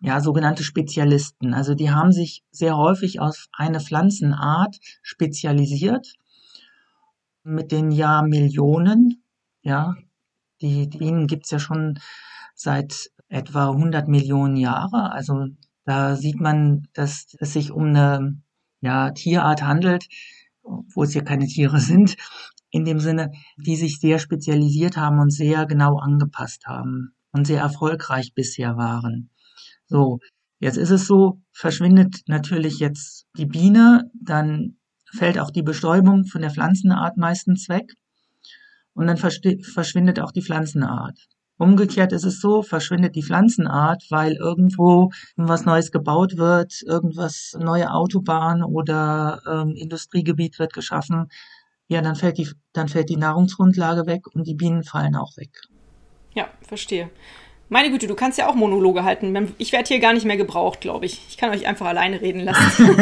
[0.00, 1.52] ja, sogenannte Spezialisten.
[1.52, 6.14] Also die haben sich sehr häufig auf eine Pflanzenart spezialisiert
[7.42, 9.22] mit den Jahrmillionen.
[9.60, 9.94] Ja,
[10.62, 11.98] die, die Bienen gibt's ja schon
[12.54, 15.12] seit etwa 100 Millionen Jahre.
[15.12, 15.48] Also
[15.84, 18.40] da sieht man, dass es sich um eine
[18.80, 20.08] ja, Tierart handelt,
[20.62, 22.16] wo es ja keine Tiere sind,
[22.70, 27.60] in dem Sinne, die sich sehr spezialisiert haben und sehr genau angepasst haben und sehr
[27.60, 29.30] erfolgreich bisher waren.
[29.86, 30.18] So,
[30.58, 34.76] jetzt ist es so, verschwindet natürlich jetzt die Biene, dann
[35.10, 37.94] fällt auch die Bestäubung von der Pflanzenart meistens weg
[38.92, 41.18] und dann verschwindet auch die Pflanzenart.
[41.56, 47.90] Umgekehrt ist es so, verschwindet die Pflanzenart, weil irgendwo was Neues gebaut wird, irgendwas, neue
[47.90, 51.26] Autobahn oder ähm, Industriegebiet wird geschaffen,
[51.88, 55.50] ja, dann fällt die, dann fällt die Nahrungsgrundlage weg und die Bienen fallen auch weg.
[56.34, 57.10] Ja, verstehe.
[57.70, 59.54] Meine Güte, du kannst ja auch Monologe halten.
[59.58, 61.20] Ich werde hier gar nicht mehr gebraucht, glaube ich.
[61.28, 62.96] Ich kann euch einfach alleine reden lassen.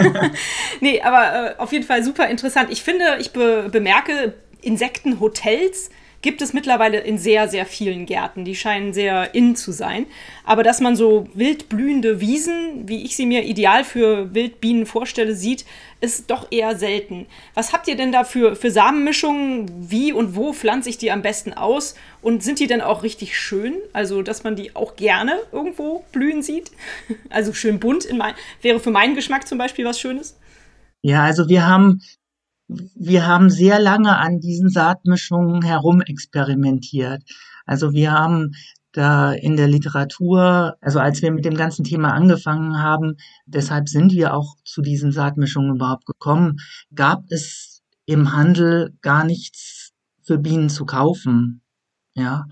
[0.81, 2.71] nee, aber äh, auf jeden Fall super interessant.
[2.71, 5.91] Ich finde, ich be bemerke Insektenhotels
[6.27, 8.45] gibt es mittlerweile in sehr, sehr vielen Gärten.
[8.45, 10.07] Die scheinen sehr in zu sein.
[10.43, 15.37] Aber dass man so wild blühende Wiesen, wie ich sie mir ideal für Wildbienen vorstelle,
[15.37, 15.65] sieht,
[16.01, 17.27] ist doch eher selten.
[17.55, 19.71] Was habt ihr denn da für, für Samenmischungen?
[19.89, 21.95] Wie und wo pflanze ich die am besten aus?
[22.23, 23.77] Und sind die denn auch richtig schön?
[23.93, 26.73] Also, dass man die auch gerne irgendwo blühen sieht?
[27.31, 30.37] Also schön bunt mein, wäre für meinen Geschmack zum Beispiel was Schönes.
[31.03, 32.01] Ja, also wir haben
[32.69, 37.23] wir haben sehr lange an diesen Saatmischungen herumexperimentiert.
[37.65, 38.53] Also wir haben
[38.93, 44.13] da in der Literatur, also als wir mit dem ganzen Thema angefangen haben, deshalb sind
[44.13, 46.57] wir auch zu diesen Saatmischungen überhaupt gekommen,
[46.95, 51.63] gab es im Handel gar nichts für Bienen zu kaufen.
[52.15, 52.47] Ja.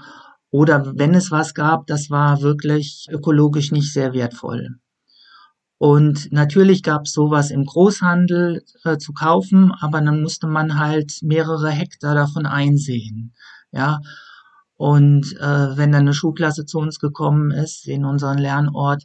[0.50, 4.76] Oder wenn es was gab, das war wirklich ökologisch nicht sehr wertvoll.
[5.84, 11.18] Und natürlich gab es sowas im Großhandel äh, zu kaufen, aber dann musste man halt
[11.20, 13.34] mehrere Hektar davon einsehen.
[13.70, 14.00] Ja.
[14.76, 19.04] Und äh, wenn dann eine Schulklasse zu uns gekommen ist, in unseren Lernort,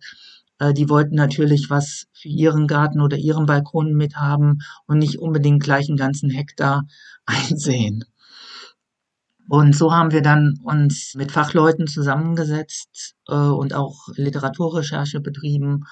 [0.60, 5.62] äh, die wollten natürlich was für ihren Garten oder ihren Balkon mithaben und nicht unbedingt
[5.62, 6.84] gleich einen ganzen Hektar
[7.26, 8.06] einsehen.
[9.50, 15.84] Und so haben wir dann uns mit Fachleuten zusammengesetzt äh, und auch Literaturrecherche betrieben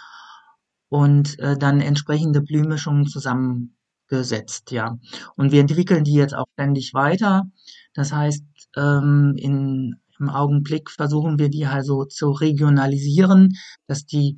[0.90, 4.98] und äh, dann entsprechende Blühmischungen zusammengesetzt, ja.
[5.36, 7.44] Und wir entwickeln die jetzt auch ständig weiter.
[7.94, 8.44] Das heißt,
[8.78, 14.38] ähm, in, im Augenblick versuchen wir die also zu regionalisieren, dass die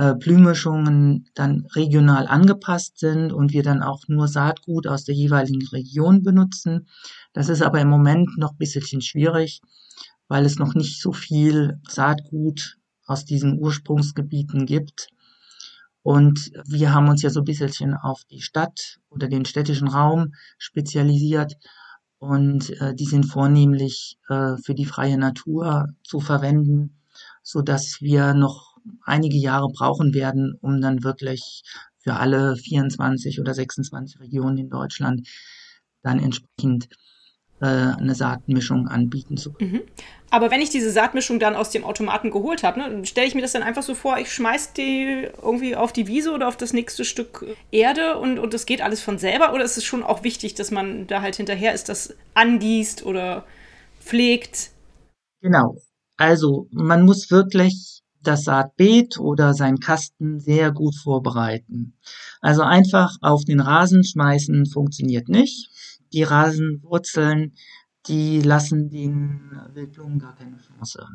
[0.00, 5.66] äh, Blühmischungen dann regional angepasst sind und wir dann auch nur Saatgut aus der jeweiligen
[5.68, 6.88] Region benutzen.
[7.34, 9.60] Das ist aber im Moment noch ein bisschen schwierig,
[10.26, 15.08] weil es noch nicht so viel Saatgut aus diesen Ursprungsgebieten gibt.
[16.02, 20.34] Und wir haben uns ja so ein bisschen auf die Stadt oder den städtischen Raum
[20.58, 21.54] spezialisiert.
[22.18, 27.00] Und äh, die sind vornehmlich äh, für die freie Natur zu verwenden,
[27.42, 31.62] so dass wir noch einige Jahre brauchen werden, um dann wirklich
[31.98, 35.28] für alle 24 oder 26 Regionen in Deutschland
[36.02, 36.88] dann entsprechend
[37.60, 39.72] äh, eine Saatmischung anbieten zu können.
[39.72, 39.82] Mhm.
[40.30, 43.42] Aber wenn ich diese Saatmischung dann aus dem Automaten geholt habe, ne, stelle ich mir
[43.42, 46.72] das dann einfach so vor, ich schmeiß die irgendwie auf die Wiese oder auf das
[46.72, 49.52] nächste Stück Erde und, und das geht alles von selber?
[49.52, 53.44] Oder ist es schon auch wichtig, dass man da halt hinterher ist, das angießt oder
[54.00, 54.70] pflegt?
[55.42, 55.76] Genau.
[56.16, 61.94] Also man muss wirklich das Saatbeet oder seinen Kasten sehr gut vorbereiten.
[62.40, 65.69] Also einfach auf den Rasen schmeißen funktioniert nicht
[66.12, 67.54] die Rasenwurzeln,
[68.06, 71.06] die lassen den Wildblumen gar keine Chance.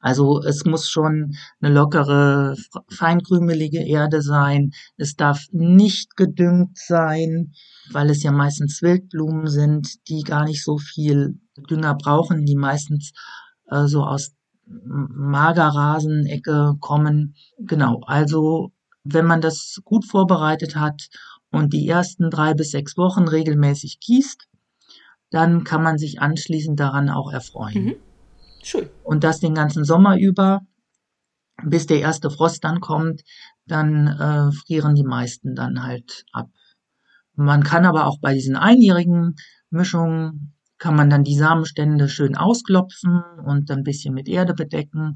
[0.00, 2.54] Also es muss schon eine lockere,
[2.88, 4.70] feinkrümelige Erde sein.
[4.96, 7.52] Es darf nicht gedüngt sein,
[7.90, 13.10] weil es ja meistens Wildblumen sind, die gar nicht so viel Dünger brauchen, die meistens
[13.66, 14.30] äh, so aus
[14.66, 17.34] Magerrasenecke kommen.
[17.58, 18.70] Genau, also
[19.02, 21.08] wenn man das gut vorbereitet hat
[21.50, 24.48] und die ersten drei bis sechs Wochen regelmäßig gießt,
[25.30, 27.84] dann kann man sich anschließend daran auch erfreuen.
[27.84, 27.96] Mhm.
[28.62, 28.88] Schön.
[29.02, 30.60] Und das den ganzen Sommer über,
[31.64, 33.22] bis der erste Frost dann kommt,
[33.66, 36.48] dann äh, frieren die meisten dann halt ab.
[37.34, 39.36] Man kann aber auch bei diesen einjährigen
[39.70, 45.14] Mischungen, kann man dann die Samenstände schön ausklopfen und dann ein bisschen mit Erde bedecken.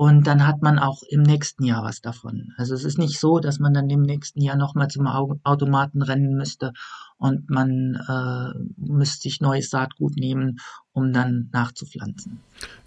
[0.00, 2.54] Und dann hat man auch im nächsten Jahr was davon.
[2.56, 6.38] Also es ist nicht so, dass man dann im nächsten Jahr nochmal zum Automaten rennen
[6.38, 6.72] müsste
[7.18, 10.58] und man äh, müsste sich neues Saatgut nehmen,
[10.92, 12.40] um dann nachzupflanzen.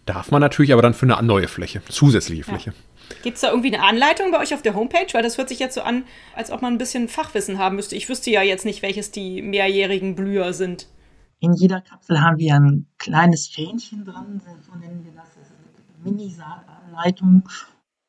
[0.07, 2.71] Darf man natürlich aber dann für eine neue Fläche, zusätzliche Fläche.
[2.71, 3.15] Ja.
[3.21, 5.13] Gibt es da irgendwie eine Anleitung bei euch auf der Homepage?
[5.13, 7.95] Weil das hört sich jetzt so an, als ob man ein bisschen Fachwissen haben müsste.
[7.95, 10.87] Ich wüsste ja jetzt nicht, welches die mehrjährigen Blüher sind.
[11.43, 15.32] In jeder Kapsel haben wir ein kleines Fähnchen dran, so nennen wir das,
[16.03, 17.43] das Mini-Saatanleitung.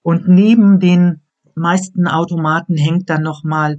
[0.03, 1.23] Und neben den
[1.55, 3.79] meisten Automaten hängt dann nochmal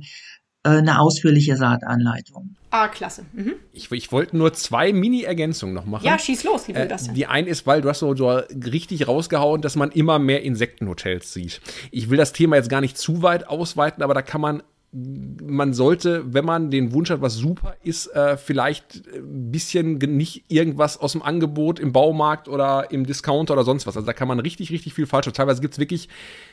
[0.64, 2.56] äh, eine ausführliche Saatanleitung.
[2.72, 3.26] Ah, klasse.
[3.34, 3.54] Mhm.
[3.72, 6.06] Ich, ich wollte nur zwei Mini-Ergänzungen noch machen.
[6.06, 9.62] Ja, schieß los, liebe äh, Die eine ist, weil du hast so, so richtig rausgehauen,
[9.62, 11.62] dass man immer mehr Insektenhotels sieht.
[11.92, 14.64] Ich will das Thema jetzt gar nicht zu weit ausweiten, aber da kann man
[14.98, 20.46] man sollte, wenn man den Wunsch hat, was super ist, äh, vielleicht ein bisschen nicht
[20.48, 23.98] irgendwas aus dem Angebot im Baumarkt oder im Discounter oder sonst was.
[23.98, 25.26] Also da kann man richtig, richtig viel falsch.
[25.34, 26.08] Teilweise gibt es wirklich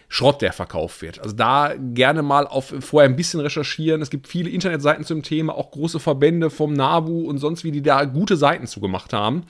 [0.08, 1.20] Schrott, der verkauft wird.
[1.20, 4.02] Also da gerne mal auf vorher ein bisschen recherchieren.
[4.02, 7.82] Es gibt viele Internetseiten zum Thema, auch große Verbände vom NABU und sonst wie, die
[7.82, 9.44] da gute Seiten zugemacht haben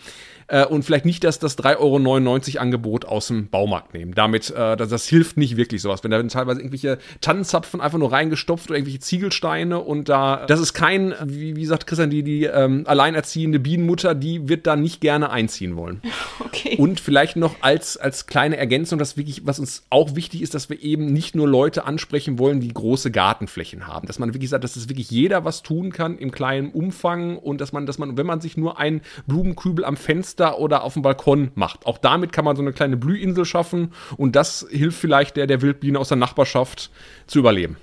[0.49, 4.15] äh, und vielleicht nicht das, das 3,99 Euro Angebot aus dem Baumarkt nehmen.
[4.15, 6.05] Damit, äh, das, das hilft nicht wirklich sowas.
[6.05, 10.75] Wenn da teilweise irgendwelche Tannenzapfen einfach nur reingestopft oder irgendwelche Ziegelsteine und da, das ist
[10.75, 15.31] kein, wie, wie sagt Christian, die, die ähm, alleinerziehende Bienenmutter, die wird da nicht gerne
[15.31, 16.01] einziehen wollen.
[16.45, 16.77] Okay.
[16.77, 20.69] Und vielleicht noch als, als kleine Ergänzung, das wirklich, was uns auch wichtig ist, dass
[20.69, 24.07] wir eben nicht nur Leute ansprechen wollen, die große Gartenflächen haben.
[24.07, 27.61] Dass man wirklich sagt, dass das wirklich jeder was tun kann im kleinen Umfang und
[27.61, 30.95] dass man, dass man, wenn man sich nur einen Blumenkübel am Fenster Fenster oder auf
[30.95, 31.87] dem Balkon macht.
[31.87, 35.63] Auch damit kann man so eine kleine Blühinsel schaffen und das hilft vielleicht der, der
[35.63, 36.91] Wildbiene aus der Nachbarschaft
[37.27, 37.77] zu überleben.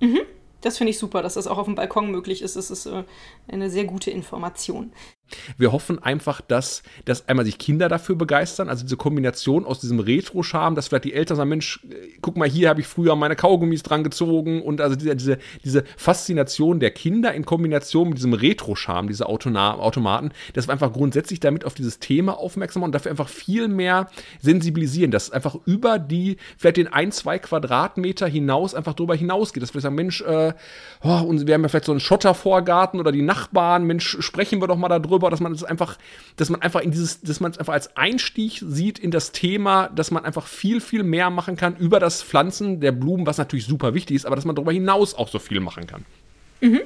[0.00, 0.20] Mhm.
[0.60, 2.54] Das finde ich super, dass das auch auf dem Balkon möglich ist.
[2.54, 3.02] Das ist äh,
[3.48, 4.92] eine sehr gute Information.
[5.56, 10.00] Wir hoffen einfach, dass, dass einmal sich Kinder dafür begeistern, also diese Kombination aus diesem
[10.00, 11.80] Retro-Charme, dass vielleicht die Eltern sagen, Mensch,
[12.20, 15.84] guck mal, hier habe ich früher meine Kaugummis dran gezogen und also diese, diese, diese
[15.96, 21.64] Faszination der Kinder in Kombination mit diesem Retro-Charme, diese Automaten, dass wir einfach grundsätzlich damit
[21.64, 24.08] auf dieses Thema aufmerksam machen und dafür einfach viel mehr
[24.40, 29.74] sensibilisieren, dass einfach über die, vielleicht den ein, zwei Quadratmeter hinaus einfach drüber hinausgeht, dass
[29.74, 30.52] wir sagen, Mensch, äh,
[31.02, 34.76] oh, wir haben ja vielleicht so einen Schottervorgarten oder die Nachbarn, Mensch, sprechen wir doch
[34.76, 35.98] mal darüber, darüber, dass man es einfach,
[36.36, 39.88] dass man einfach in dieses, dass man es einfach als Einstieg sieht in das Thema,
[39.88, 43.66] dass man einfach viel, viel mehr machen kann über das Pflanzen der Blumen, was natürlich
[43.66, 46.04] super wichtig ist, aber dass man darüber hinaus auch so viel machen kann.
[46.60, 46.80] Mhm.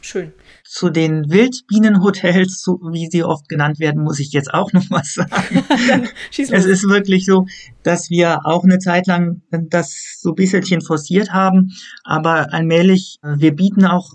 [0.00, 0.32] Schön.
[0.64, 5.28] Zu den Wildbienenhotels, wie sie oft genannt werden, muss ich jetzt auch noch was sagen.
[6.30, 7.46] es ist wirklich so,
[7.82, 11.72] dass wir auch eine Zeit lang das so ein bisschen forciert haben,
[12.04, 14.12] aber allmählich, wir bieten auch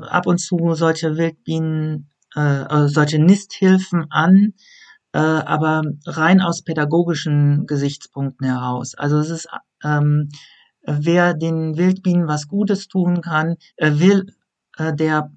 [0.00, 4.54] ab und zu solche Wildbienen äh, solche Nisthilfen an,
[5.12, 8.94] äh, aber rein aus pädagogischen Gesichtspunkten heraus.
[8.94, 9.48] Also es ist,
[9.84, 10.28] ähm,
[10.82, 14.26] wer den Wildbienen was Gutes tun kann, äh, will,
[14.76, 15.30] äh, der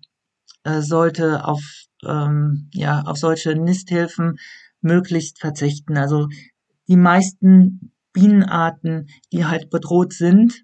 [0.63, 1.61] äh, sollte auf,
[2.03, 4.37] ähm, ja, auf solche Nisthilfen
[4.81, 5.97] möglichst verzichten.
[5.97, 6.27] Also
[6.87, 10.63] die meisten Bienenarten, die halt bedroht sind,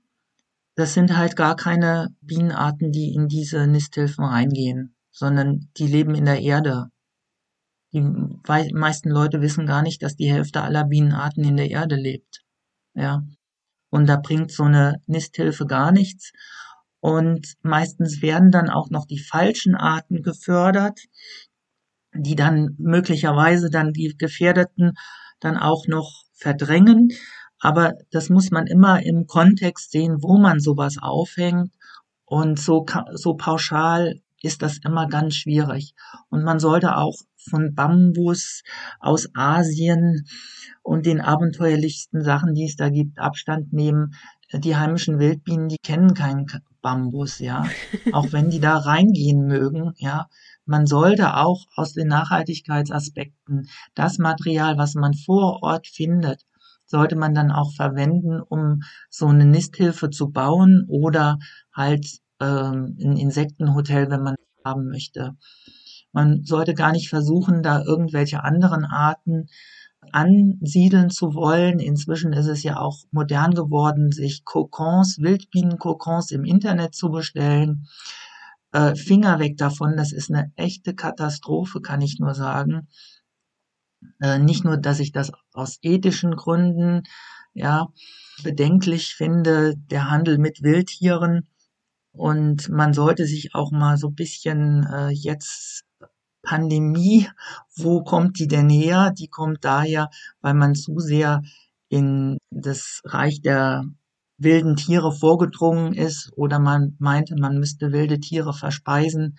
[0.76, 6.26] das sind halt gar keine Bienenarten, die in diese Nisthilfen reingehen sondern die leben in
[6.26, 6.88] der Erde.
[7.94, 12.42] Die meisten Leute wissen gar nicht, dass die Hälfte aller Bienenarten in der Erde lebt.
[12.96, 13.24] Ja.
[13.90, 16.32] Und da bringt so eine Nisthilfe gar nichts.
[17.00, 21.00] Und meistens werden dann auch noch die falschen Arten gefördert,
[22.16, 24.94] die dann möglicherweise dann die Gefährdeten
[25.40, 27.10] dann auch noch verdrängen.
[27.60, 31.72] Aber das muss man immer im Kontext sehen, wo man sowas aufhängt.
[32.26, 35.96] Und so, so pauschal ist das immer ganz schwierig.
[36.30, 37.16] Und man sollte auch
[37.50, 38.62] von Bambus
[39.00, 40.28] aus Asien
[40.84, 44.14] und den abenteuerlichsten Sachen, die es da gibt, Abstand nehmen.
[44.54, 46.46] Die heimischen Wildbienen, die kennen keinen
[46.82, 47.66] Bambus, ja.
[48.12, 50.28] Auch wenn die da reingehen mögen, ja.
[50.66, 56.46] Man sollte auch aus den Nachhaltigkeitsaspekten das Material, was man vor Ort findet,
[56.86, 61.40] sollte man dann auch verwenden, um so eine Nisthilfe zu bauen oder
[61.74, 65.36] halt ähm, ein Insektenhotel, wenn man haben möchte.
[66.12, 69.48] Man sollte gar nicht versuchen, da irgendwelche anderen Arten
[70.12, 71.80] ansiedeln zu wollen.
[71.80, 77.88] Inzwischen ist es ja auch modern geworden, sich Kokons, Wildbienenkokons im Internet zu bestellen.
[78.72, 82.88] Äh, Finger weg davon, das ist eine echte Katastrophe, kann ich nur sagen.
[84.22, 87.04] Äh, nicht nur, dass ich das aus ethischen Gründen
[87.54, 87.88] ja
[88.44, 91.48] bedenklich finde, der Handel mit Wildtieren.
[92.14, 95.84] Und man sollte sich auch mal so ein bisschen äh, jetzt
[96.44, 97.28] Pandemie,
[97.76, 99.12] wo kommt die denn her?
[99.18, 100.10] Die kommt daher,
[100.42, 101.42] weil man zu sehr
[101.90, 103.86] in das Reich der
[104.38, 109.38] wilden Tiere vorgedrungen ist oder man meinte, man müsste wilde Tiere verspeisen.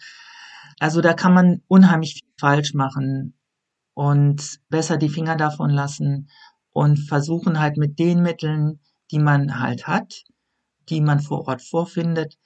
[0.80, 3.34] Also da kann man unheimlich viel falsch machen
[3.94, 6.28] und besser die Finger davon lassen
[6.70, 10.24] und versuchen halt mit den Mitteln, die man halt hat,
[10.88, 12.37] die man vor Ort vorfindet,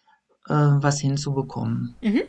[0.49, 1.95] äh, was hinzubekommen.
[2.01, 2.23] Mhm.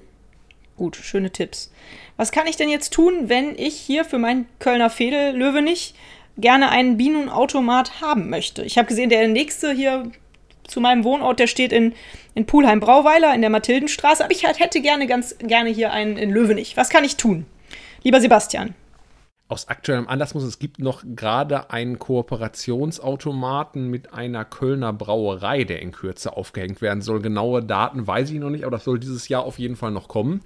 [0.77, 1.71] Gut, schöne Tipps.
[2.15, 5.95] Was kann ich denn jetzt tun, wenn ich hier für meinen Kölner Fedel nicht
[6.37, 8.63] gerne einen Bienenautomat haben möchte?
[8.63, 10.09] Ich habe gesehen, der nächste hier
[10.65, 11.93] zu meinem Wohnort, der steht in,
[12.35, 16.77] in Pulheim-Brauweiler in der Mathildenstraße, aber ich hätte gerne ganz gerne hier einen in Löwenich.
[16.77, 17.45] Was kann ich tun?
[18.03, 18.73] Lieber Sebastian
[19.49, 25.81] aus aktuellem Anlass muss, es gibt noch gerade einen Kooperationsautomaten mit einer Kölner Brauerei, der
[25.81, 27.19] in Kürze aufgehängt werden soll.
[27.19, 30.07] Genaue Daten weiß ich noch nicht, aber das soll dieses Jahr auf jeden Fall noch
[30.07, 30.41] kommen.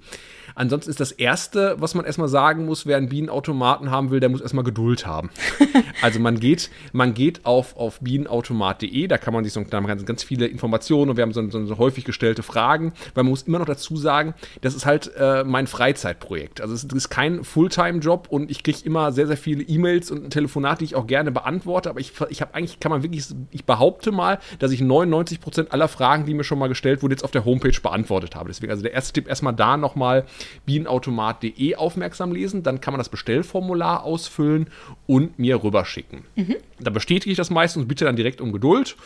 [0.54, 4.28] Ansonsten ist das Erste, was man erstmal sagen muss, wer einen Bienenautomaten haben will, der
[4.28, 5.30] muss erstmal Geduld haben.
[6.02, 10.04] also man geht, man geht auf, auf bienenautomat.de, da kann man sich so da ganz,
[10.06, 13.42] ganz viele Informationen und wir haben so, so, so, häufig gestellte Fragen, weil man muss
[13.42, 16.60] immer noch dazu sagen, das ist halt äh, mein Freizeitprojekt.
[16.60, 20.80] Also es ist kein Fulltime-Job und ich kriege immer sehr, sehr viele E-Mails und Telefonate,
[20.80, 24.12] die ich auch gerne beantworte, aber ich, ich habe eigentlich, kann man wirklich, ich behaupte
[24.12, 27.44] mal, dass ich 99% aller Fragen, die mir schon mal gestellt wurden, jetzt auf der
[27.44, 28.48] Homepage beantwortet habe.
[28.48, 30.24] Deswegen also der erste Tipp erstmal da nochmal
[30.66, 34.68] bienenautomat.de aufmerksam lesen, dann kann man das Bestellformular ausfüllen
[35.06, 36.24] und mir rüberschicken.
[36.36, 36.56] Mhm.
[36.80, 38.96] Da bestätige ich das meistens und bitte dann direkt um Geduld.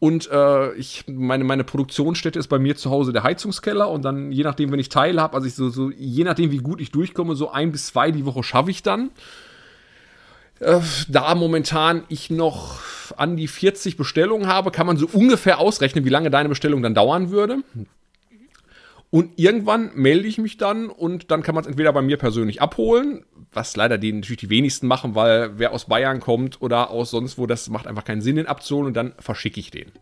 [0.00, 4.32] Und äh, ich, meine, meine Produktionsstätte ist bei mir zu Hause der Heizungskeller und dann,
[4.32, 6.90] je nachdem, wenn ich Teile habe, also ich so, so, je nachdem, wie gut ich
[6.90, 9.10] durchkomme, so ein bis zwei die Woche schaffe ich dann.
[10.60, 12.80] Äh, da momentan ich noch
[13.16, 16.94] an die 40 Bestellungen habe, kann man so ungefähr ausrechnen, wie lange deine Bestellung dann
[16.94, 17.58] dauern würde.
[19.14, 22.60] Und irgendwann melde ich mich dann und dann kann man es entweder bei mir persönlich
[22.60, 27.12] abholen, was leider die natürlich die wenigsten machen, weil wer aus Bayern kommt oder aus
[27.12, 29.92] sonst wo, das macht einfach keinen Sinn, den abzuholen und dann verschicke ich den.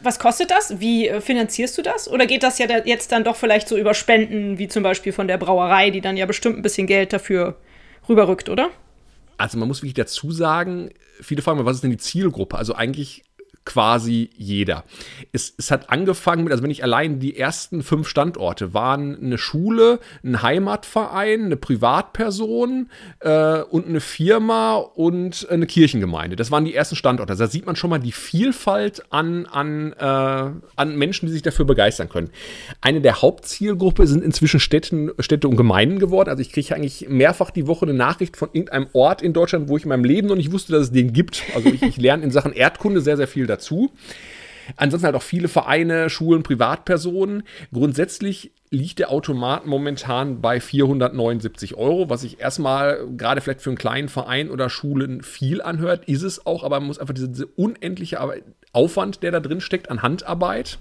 [0.00, 0.80] Was kostet das?
[0.80, 2.10] Wie äh, finanzierst du das?
[2.10, 5.28] Oder geht das ja jetzt dann doch vielleicht so über Spenden, wie zum Beispiel von
[5.28, 7.58] der Brauerei, die dann ja bestimmt ein bisschen Geld dafür
[8.08, 8.70] rüberrückt, oder?
[9.36, 10.88] Also man muss wirklich dazu sagen,
[11.20, 12.56] viele fragen mal, was ist denn die Zielgruppe?
[12.56, 13.22] Also eigentlich
[13.64, 14.84] quasi jeder.
[15.32, 19.38] Es, es hat angefangen mit, also wenn ich allein die ersten fünf Standorte waren eine
[19.38, 26.34] Schule, ein Heimatverein, eine Privatperson äh, und eine Firma und eine Kirchengemeinde.
[26.34, 27.32] Das waren die ersten Standorte.
[27.32, 30.04] Also da sieht man schon mal die Vielfalt an, an, äh,
[30.76, 32.30] an Menschen, die sich dafür begeistern können.
[32.80, 36.30] Eine der Hauptzielgruppe sind inzwischen Städten, Städte und Gemeinden geworden.
[36.30, 39.76] Also ich kriege eigentlich mehrfach die Woche eine Nachricht von irgendeinem Ort in Deutschland, wo
[39.76, 41.44] ich in meinem Leben noch nicht wusste, dass es den gibt.
[41.54, 43.92] Also ich, ich lerne in Sachen Erdkunde sehr, sehr viel dazu.
[44.76, 47.42] Ansonsten halt auch viele Vereine, Schulen, Privatpersonen.
[47.72, 53.76] Grundsätzlich liegt der Automat momentan bei 479 Euro, was sich erstmal gerade vielleicht für einen
[53.76, 57.46] kleinen Verein oder Schulen viel anhört, ist es auch, aber man muss einfach diese, diese
[57.46, 58.18] unendliche
[58.72, 60.78] Aufwand, der da drin steckt an Handarbeit.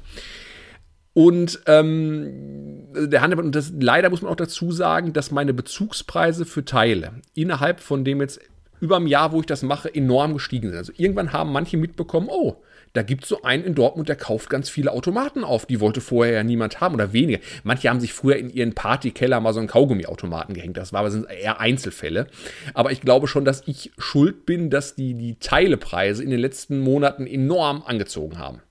[1.14, 6.46] Und ähm, der Handarbeit, und das, leider muss man auch dazu sagen, dass meine Bezugspreise
[6.46, 8.40] für Teile innerhalb von dem jetzt
[8.82, 10.78] über einem Jahr, wo ich das mache, enorm gestiegen sind.
[10.78, 12.62] Also irgendwann haben manche mitbekommen, oh,
[12.94, 15.66] da gibt es so einen in Dortmund, der kauft ganz viele Automaten auf.
[15.66, 17.40] Die wollte vorher ja niemand haben oder weniger.
[17.64, 20.76] Manche haben sich früher in ihren Partykeller mal so einen Kaugummiautomaten gehängt.
[20.76, 22.28] Das war aber sind eher Einzelfälle.
[22.74, 26.80] Aber ich glaube schon, dass ich schuld bin, dass die, die Teilepreise in den letzten
[26.80, 28.62] Monaten enorm angezogen haben.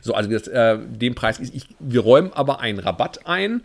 [0.00, 1.66] So, also das, äh, den Preis ist ich.
[1.78, 3.62] Wir räumen aber einen Rabatt ein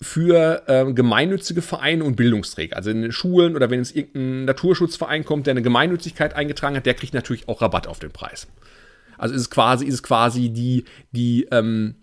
[0.00, 2.76] für äh, gemeinnützige Vereine und Bildungsträger.
[2.76, 6.86] Also in den Schulen oder wenn es irgendein Naturschutzverein kommt, der eine Gemeinnützigkeit eingetragen hat,
[6.86, 8.46] der kriegt natürlich auch Rabatt auf den Preis.
[9.16, 11.96] Also ist es quasi, ist es quasi die, die ähm,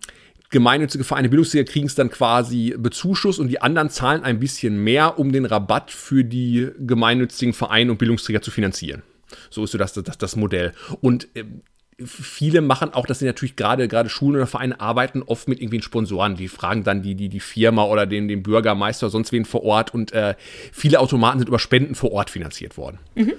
[0.49, 5.17] gemeinnützige Vereine, Bildungsträger kriegen es dann quasi Bezuschuss und die anderen zahlen ein bisschen mehr,
[5.17, 9.03] um den Rabatt für die gemeinnützigen Vereine und Bildungsträger zu finanzieren.
[9.49, 10.73] So ist so das, das, das Modell.
[11.01, 11.45] Und äh,
[12.03, 15.81] viele machen auch, dass sie natürlich gerade gerade Schulen oder Vereine arbeiten oft mit irgendwie
[15.81, 16.35] Sponsoren.
[16.35, 19.93] Die fragen dann die die die Firma oder den den Bürgermeister sonst wen vor Ort
[19.93, 20.35] und äh,
[20.71, 22.99] viele Automaten sind über Spenden vor Ort finanziert worden.
[23.15, 23.33] Mhm.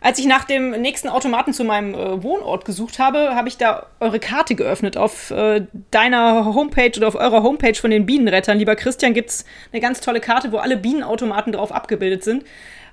[0.00, 3.86] Als ich nach dem nächsten Automaten zu meinem äh, Wohnort gesucht habe, habe ich da
[3.98, 4.96] eure Karte geöffnet.
[4.96, 9.44] Auf äh, deiner Homepage oder auf eurer Homepage von den Bienenrettern, lieber Christian, gibt es
[9.72, 12.44] eine ganz tolle Karte, wo alle Bienenautomaten drauf abgebildet sind.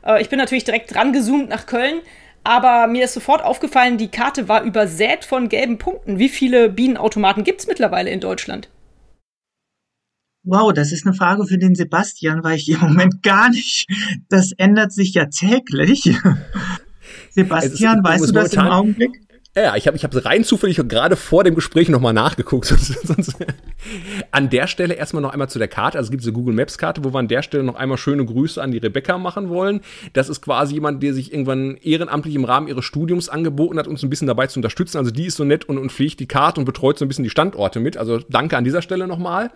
[0.05, 2.01] Äh, ich bin natürlich direkt dran gezoomt nach Köln
[2.43, 6.19] aber mir ist sofort aufgefallen, die Karte war übersät von gelben Punkten.
[6.19, 8.69] Wie viele Bienenautomaten gibt es mittlerweile in Deutschland?
[10.45, 13.87] Wow, das ist eine Frage für den Sebastian, weil ich im Moment gar nicht.
[14.27, 16.03] Das ändert sich ja täglich.
[17.31, 19.11] Sebastian, ist, weißt du das im Augenblick?
[19.55, 22.73] Ja, ich habe ich hab rein zufällig gerade vor dem Gespräch nochmal nachgeguckt.
[24.31, 25.99] An der Stelle erstmal noch einmal zu der Karte.
[25.99, 28.25] Also es gibt diese Google Maps Karte, wo wir an der Stelle noch einmal schöne
[28.25, 29.81] Grüße an die Rebecca machen wollen.
[30.13, 34.01] Das ist quasi jemand, der sich irgendwann ehrenamtlich im Rahmen ihres Studiums angeboten hat, uns
[34.01, 34.97] ein bisschen dabei zu unterstützen.
[34.97, 37.23] Also die ist so nett und, und pflegt die Karte und betreut so ein bisschen
[37.23, 37.95] die Standorte mit.
[37.95, 39.51] Also danke an dieser Stelle nochmal.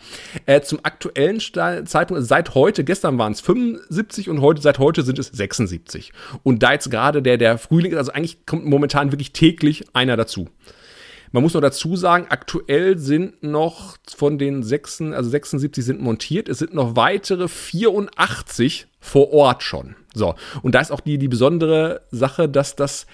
[0.46, 5.02] Äh, zum aktuellen Zeitpunkt, also seit heute, gestern waren es 75 und heute, seit heute
[5.02, 6.12] sind es 76.
[6.44, 10.18] Und da jetzt gerade der, der Frühling ist, also eigentlich kommt momentan wirklich täglich einer
[10.18, 10.50] dazu.
[11.32, 16.48] Man muss noch dazu sagen, aktuell sind noch von den 6, also 76 sind montiert,
[16.48, 19.96] es sind noch weitere 84 vor Ort schon.
[20.14, 23.08] So, und da ist auch die, die besondere Sache, dass das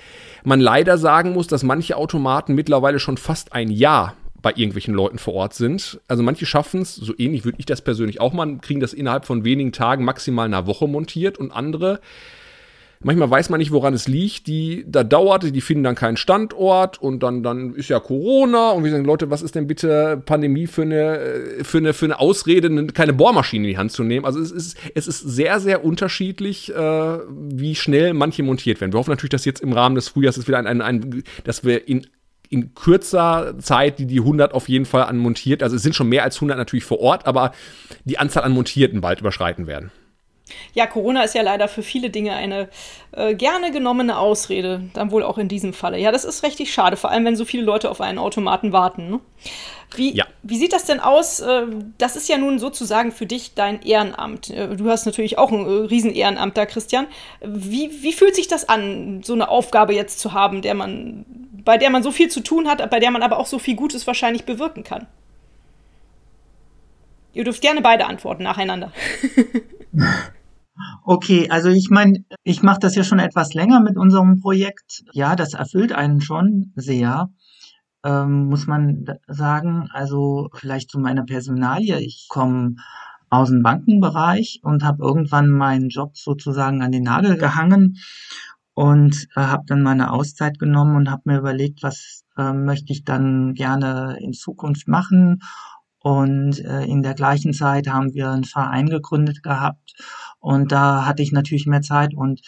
[0.43, 5.17] man leider sagen muss, dass manche Automaten mittlerweile schon fast ein Jahr bei irgendwelchen Leuten
[5.17, 5.99] vor Ort sind.
[6.07, 9.25] Also manche schaffen es, so ähnlich würde ich das persönlich auch mal, kriegen das innerhalb
[9.25, 11.99] von wenigen Tagen, maximal einer Woche montiert und andere
[13.03, 14.47] Manchmal weiß man nicht, woran es liegt.
[14.47, 18.83] Die, da dauert, die finden dann keinen Standort und dann, dann ist ja Corona und
[18.83, 22.19] wir sagen, Leute, was ist denn bitte Pandemie für eine, äh, für eine, für eine
[22.19, 24.25] Ausrede, keine Bohrmaschine in die Hand zu nehmen?
[24.25, 28.93] Also es ist, es ist sehr, sehr unterschiedlich, äh, wie schnell manche montiert werden.
[28.93, 31.63] Wir hoffen natürlich, dass jetzt im Rahmen des Frühjahrs ist wieder ein, ein, ein dass
[31.63, 32.07] wir in
[32.49, 36.07] in kürzer Zeit die, die 100 auf jeden Fall an montiert, also es sind schon
[36.07, 37.51] mehr als 100 natürlich vor Ort, aber
[38.05, 39.91] die Anzahl an Montierten bald überschreiten werden.
[40.73, 42.67] Ja, Corona ist ja leider für viele Dinge eine
[43.11, 45.97] äh, gerne genommene Ausrede, dann wohl auch in diesem Falle.
[45.97, 49.09] Ja, das ist richtig schade, vor allem wenn so viele Leute auf einen Automaten warten.
[49.09, 49.19] Ne?
[49.95, 50.25] Wie, ja.
[50.41, 51.39] wie sieht das denn aus?
[51.39, 51.67] Äh,
[51.97, 54.49] das ist ja nun sozusagen für dich dein Ehrenamt.
[54.49, 57.07] Äh, du hast natürlich auch ein äh, Riesen-Ehrenamt da, Christian.
[57.41, 61.25] Wie, wie fühlt sich das an, so eine Aufgabe jetzt zu haben, der man,
[61.63, 63.75] bei der man so viel zu tun hat, bei der man aber auch so viel
[63.75, 65.07] Gutes wahrscheinlich bewirken kann?
[67.33, 68.91] Ihr dürft gerne beide antworten nacheinander.
[71.05, 75.03] Okay, also ich meine, ich mache das ja schon etwas länger mit unserem Projekt.
[75.11, 77.29] Ja, das erfüllt einen schon sehr,
[78.03, 79.89] ähm, muss man sagen.
[79.91, 81.99] Also vielleicht zu meiner Personalie.
[81.99, 82.75] Ich komme
[83.29, 87.97] aus dem Bankenbereich und habe irgendwann meinen Job sozusagen an den Nagel gehangen
[88.73, 93.03] und äh, habe dann meine Auszeit genommen und habe mir überlegt, was äh, möchte ich
[93.03, 95.39] dann gerne in Zukunft machen.
[96.03, 99.95] Und äh, in der gleichen Zeit haben wir einen Verein gegründet gehabt
[100.39, 102.41] und da hatte ich natürlich mehr Zeit und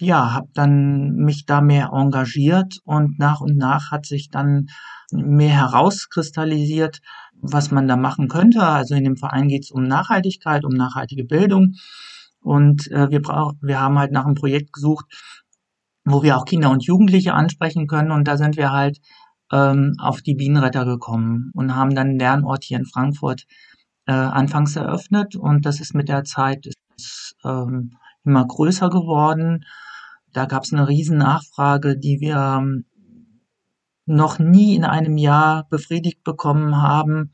[0.00, 4.66] ja, habe dann mich da mehr engagiert und nach und nach hat sich dann
[5.12, 7.00] mehr herauskristallisiert,
[7.40, 8.62] was man da machen könnte.
[8.64, 11.74] Also in dem Verein geht es um Nachhaltigkeit, um nachhaltige Bildung.
[12.40, 15.06] Und äh, wir, brauch, wir haben halt nach einem Projekt gesucht,
[16.04, 18.10] wo wir auch Kinder und Jugendliche ansprechen können.
[18.10, 18.98] Und da sind wir halt
[19.52, 23.46] ähm, auf die Bienenretter gekommen und haben dann einen Lernort hier in Frankfurt
[24.06, 25.36] äh, anfangs eröffnet.
[25.36, 26.66] Und das ist mit der Zeit
[26.96, 29.64] ist ähm, immer größer geworden.
[30.32, 32.84] Da gab es eine riesen Nachfrage, die wir ähm,
[34.06, 37.32] noch nie in einem Jahr befriedigt bekommen haben.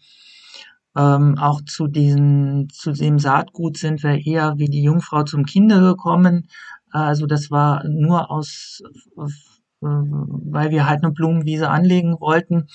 [0.97, 5.81] Ähm, auch zu diesem, zu dem Saatgut sind wir eher wie die Jungfrau zum Kinde
[5.81, 6.49] gekommen.
[6.91, 8.83] Also das war nur aus,
[9.17, 9.31] äh,
[9.83, 12.69] weil wir halt eine Blumenwiese anlegen wollten.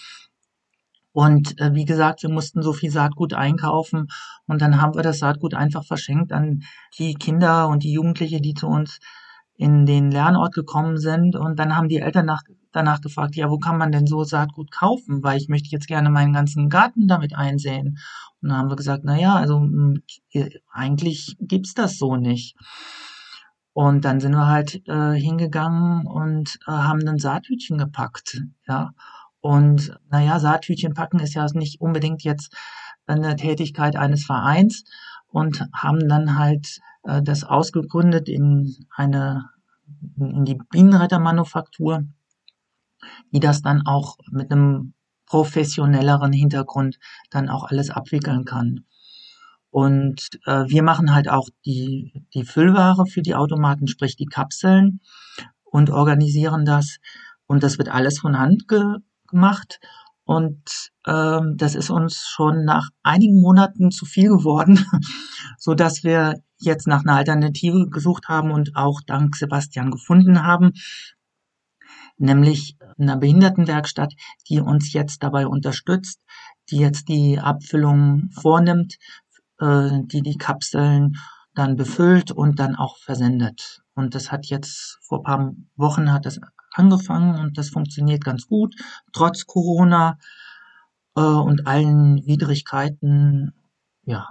[1.13, 4.07] Und äh, wie gesagt, wir mussten so viel Saatgut einkaufen
[4.45, 6.61] und dann haben wir das Saatgut einfach verschenkt an
[6.99, 8.99] die Kinder und die Jugendliche, die zu uns
[9.55, 11.35] in den Lernort gekommen sind.
[11.35, 14.71] Und dann haben die Eltern nach, danach gefragt, ja, wo kann man denn so Saatgut
[14.71, 15.23] kaufen?
[15.23, 17.97] Weil ich möchte jetzt gerne meinen ganzen Garten damit einsehen.
[18.41, 20.03] Und dann haben wir gesagt, na ja, also hm,
[20.71, 22.55] eigentlich gibt's das so nicht.
[23.77, 28.89] Und dann sind wir halt äh, hingegangen und äh, haben ein Saathütchen gepackt, ja.
[29.39, 32.57] Und naja, Saattütchen packen ist ja nicht unbedingt jetzt
[33.05, 34.83] eine Tätigkeit eines Vereins
[35.27, 39.47] und haben dann halt äh, das ausgegründet in eine
[40.17, 42.03] in die Bienenrettermanufaktur,
[43.31, 44.95] die das dann auch mit einem
[45.27, 46.97] professionelleren Hintergrund
[47.29, 48.85] dann auch alles abwickeln kann.
[49.69, 55.01] Und äh, wir machen halt auch die, die Füllware für die Automaten, sprich die Kapseln
[55.63, 56.97] und organisieren das.
[57.45, 58.83] Und das wird alles von Hand ge
[59.27, 59.79] gemacht.
[60.23, 64.85] Und ähm, das ist uns schon nach einigen Monaten zu viel geworden,
[65.57, 70.73] so dass wir jetzt nach einer Alternative gesucht haben und auch dank Sebastian gefunden haben,
[72.17, 74.13] nämlich einer Behindertenwerkstatt,
[74.49, 76.19] die uns jetzt dabei unterstützt,
[76.69, 78.97] die jetzt die Abfüllung vornimmt,
[79.59, 81.17] äh, die die Kapseln
[81.53, 83.81] dann befüllt und dann auch versendet.
[83.95, 86.39] Und das hat jetzt vor paar Wochen hat das
[86.73, 88.75] angefangen und das funktioniert ganz gut,
[89.11, 90.19] trotz Corona
[91.15, 93.53] äh, und allen Widrigkeiten.
[94.05, 94.29] Ja,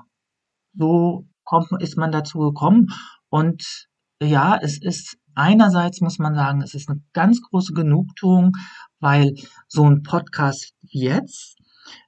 [0.74, 2.88] so kommt, ist man dazu gekommen.
[3.28, 3.88] Und
[4.20, 8.52] ja, es ist einerseits muss man sagen, es ist eine ganz große Genugtuung,
[9.00, 9.34] weil
[9.68, 11.56] so ein Podcast jetzt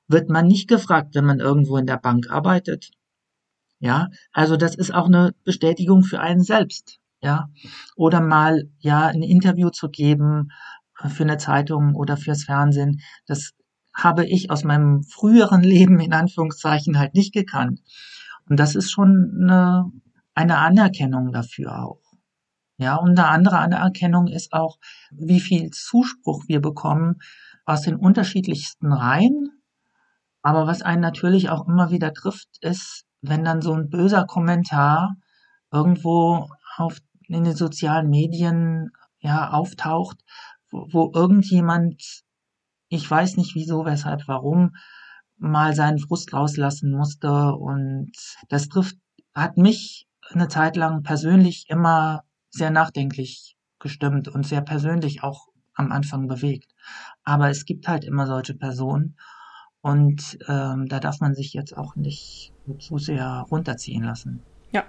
[0.07, 2.91] wird man nicht gefragt, wenn man irgendwo in der Bank arbeitet.
[3.81, 6.99] Ja, also das ist auch eine Bestätigung für einen selbst.
[7.20, 7.49] Ja,
[7.97, 10.51] oder mal, ja, ein Interview zu geben
[11.07, 13.01] für eine Zeitung oder fürs Fernsehen.
[13.26, 13.53] Das
[13.95, 17.81] habe ich aus meinem früheren Leben in Anführungszeichen halt nicht gekannt.
[18.49, 19.91] Und das ist schon eine,
[20.35, 22.01] eine Anerkennung dafür auch.
[22.79, 24.79] Ja, und eine andere Anerkennung ist auch,
[25.11, 27.16] wie viel Zuspruch wir bekommen
[27.64, 29.49] aus den unterschiedlichsten Reihen.
[30.43, 35.16] Aber was einen natürlich auch immer wieder trifft, ist, wenn dann so ein böser Kommentar
[35.73, 40.19] irgendwo auf, in den sozialen Medien ja auftaucht,
[40.71, 42.23] wo, wo irgendjemand,
[42.89, 44.75] ich weiß nicht wieso, weshalb, warum,
[45.37, 48.12] mal seinen Frust rauslassen musste und
[48.49, 48.97] das trifft,
[49.35, 55.93] hat mich eine Zeit lang persönlich immer sehr nachdenklich gestimmt und sehr persönlich auch am
[55.93, 56.73] Anfang bewegt.
[57.23, 59.16] Aber es gibt halt immer solche Personen
[59.89, 64.43] und ähm, da darf man sich jetzt auch nicht zu sehr runterziehen lassen.
[64.70, 64.84] Ja,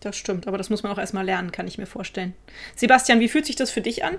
[0.00, 0.46] das stimmt.
[0.46, 2.34] Aber das muss man auch erstmal lernen, kann ich mir vorstellen.
[2.76, 4.18] Sebastian, wie fühlt sich das für dich an?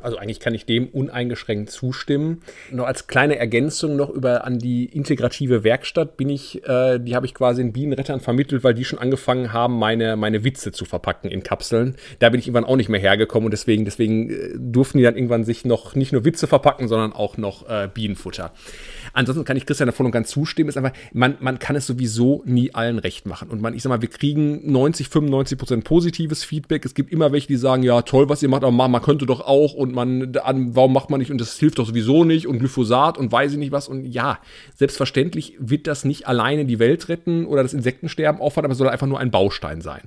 [0.00, 2.40] Also eigentlich kann ich dem uneingeschränkt zustimmen.
[2.70, 7.26] Noch als kleine Ergänzung noch über an die integrative Werkstatt bin ich, äh, die habe
[7.26, 11.30] ich quasi in Bienenrettern vermittelt, weil die schon angefangen haben, meine, meine Witze zu verpacken
[11.30, 11.96] in Kapseln.
[12.20, 15.14] Da bin ich irgendwann auch nicht mehr hergekommen und deswegen, deswegen äh, durften die dann
[15.14, 18.52] irgendwann sich noch nicht nur Witze verpacken, sondern auch noch äh, Bienenfutter.
[19.12, 22.42] Ansonsten kann ich Christian davon und ganz zustimmen, ist einfach, man, man kann es sowieso
[22.46, 23.50] nie allen recht machen.
[23.50, 26.84] Und man, ich sag mal, wir kriegen 90, 95 Prozent positives Feedback.
[26.84, 29.40] Es gibt immer welche, die sagen, ja, toll, was ihr macht, aber man könnte doch
[29.40, 30.34] auch und man,
[30.74, 33.58] warum macht man nicht und das hilft doch sowieso nicht und Glyphosat und weiß ich
[33.58, 33.88] nicht was.
[33.88, 34.38] Und ja,
[34.74, 38.88] selbstverständlich wird das nicht alleine die Welt retten oder das Insektensterben aufhalten, aber es soll
[38.88, 40.02] einfach nur ein Baustein sein.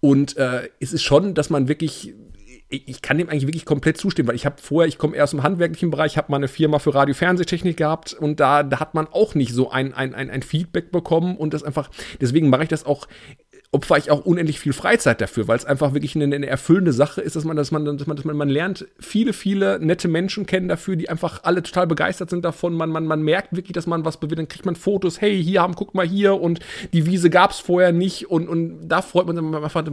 [0.00, 2.14] Und äh, es ist schon, dass man wirklich
[2.72, 5.30] ich kann dem eigentlich wirklich komplett zustimmen, weil ich habe vorher, ich komme eher aus
[5.30, 9.06] dem handwerklichen Bereich, habe mal eine Firma für Radio-Fernsehtechnik gehabt und da, da hat man
[9.08, 12.86] auch nicht so ein, ein, ein Feedback bekommen und das einfach, deswegen mache ich das
[12.86, 13.06] auch
[13.74, 17.22] opfer ich auch unendlich viel Freizeit dafür, weil es einfach wirklich eine, eine, erfüllende Sache
[17.22, 20.44] ist, dass man, dass man, dass man, dass man, man lernt viele, viele nette Menschen
[20.44, 22.74] kennen dafür, die einfach alle total begeistert sind davon.
[22.74, 24.38] Man, man, man merkt wirklich, dass man was bewirkt.
[24.38, 26.60] Dann kriegt man Fotos, hey, hier haben, guck mal hier und
[26.92, 29.84] die Wiese gab es vorher nicht und, und da freut man sich einfach,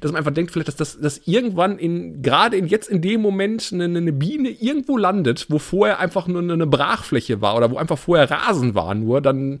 [0.00, 3.20] dass man einfach denkt, vielleicht, dass das dass irgendwann in, gerade in jetzt in dem
[3.20, 7.76] Moment eine, eine Biene irgendwo landet, wo vorher einfach nur eine Brachfläche war oder wo
[7.76, 9.60] einfach vorher Rasen war nur, dann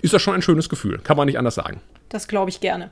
[0.00, 0.98] ist das schon ein schönes Gefühl.
[0.98, 1.80] Kann man nicht anders sagen.
[2.10, 2.90] Das glaube ich gerne.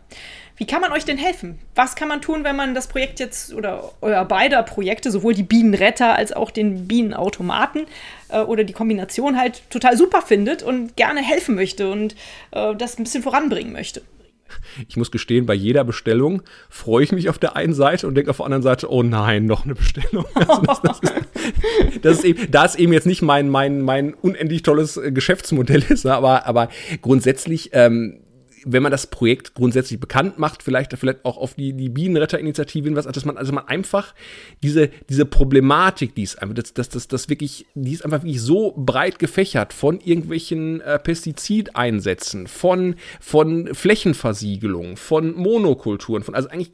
[0.57, 1.59] Wie kann man euch denn helfen?
[1.75, 5.43] Was kann man tun, wenn man das Projekt jetzt oder euer beider Projekte, sowohl die
[5.43, 7.87] Bienenretter als auch den Bienenautomaten
[8.29, 12.15] äh, oder die Kombination halt total super findet und gerne helfen möchte und
[12.53, 14.03] äh, das ein bisschen voranbringen möchte?
[14.89, 18.31] Ich muss gestehen, bei jeder Bestellung freue ich mich auf der einen Seite und denke
[18.31, 20.25] auf der anderen Seite, oh nein, noch eine Bestellung.
[20.35, 21.13] Also das, das, ist,
[22.03, 25.85] das ist eben, da es eben jetzt nicht mein, mein, mein unendlich tolles äh, Geschäftsmodell
[25.89, 26.69] ist, aber, aber
[27.03, 28.21] grundsätzlich ähm,
[28.73, 33.09] wenn man das Projekt grundsätzlich bekannt macht, vielleicht, vielleicht auch auf die, die Bienenretterinitiative hinweist,
[33.15, 34.15] dass man, also man einfach
[34.63, 38.43] diese, diese Problematik, die ist einfach, das, das, das, das wirklich, die ist einfach wirklich
[38.43, 46.73] so breit gefächert von irgendwelchen äh, Pestizideinsätzen, von, von Flächenversiegelung, von Monokulturen, von, also eigentlich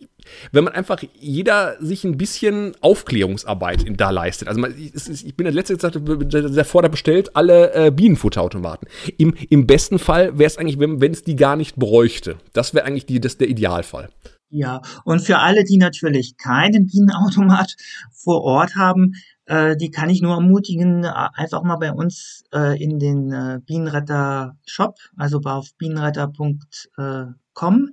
[0.53, 4.49] wenn man einfach jeder sich ein bisschen Aufklärungsarbeit da leistet.
[4.49, 8.89] Also man, ich bin der letzte gesagt, der Vorder bestellt alle äh, Bienenfutterautomaten.
[9.19, 12.37] Im, Im besten Fall wäre es eigentlich, wenn es die gar nicht bräuchte.
[12.53, 14.11] Das wäre eigentlich die, das der Idealfall.
[14.51, 17.75] Ja, und für alle, die natürlich keinen Bienenautomat
[18.13, 19.15] vor Ort haben,
[19.47, 24.57] äh, die kann ich nur ermutigen, einfach mal bei uns äh, in den äh, Bienenretter
[24.65, 27.89] Shop, also auf bienenretter.com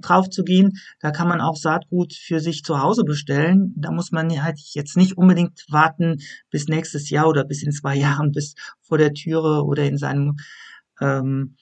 [0.00, 0.72] drauf zu gehen.
[1.00, 3.72] Da kann man auch Saatgut für sich zu Hause bestellen.
[3.76, 6.18] Da muss man halt jetzt nicht unbedingt warten
[6.50, 10.36] bis nächstes Jahr oder bis in zwei Jahren, bis vor der Türe oder in seinem
[11.00, 11.56] ähm,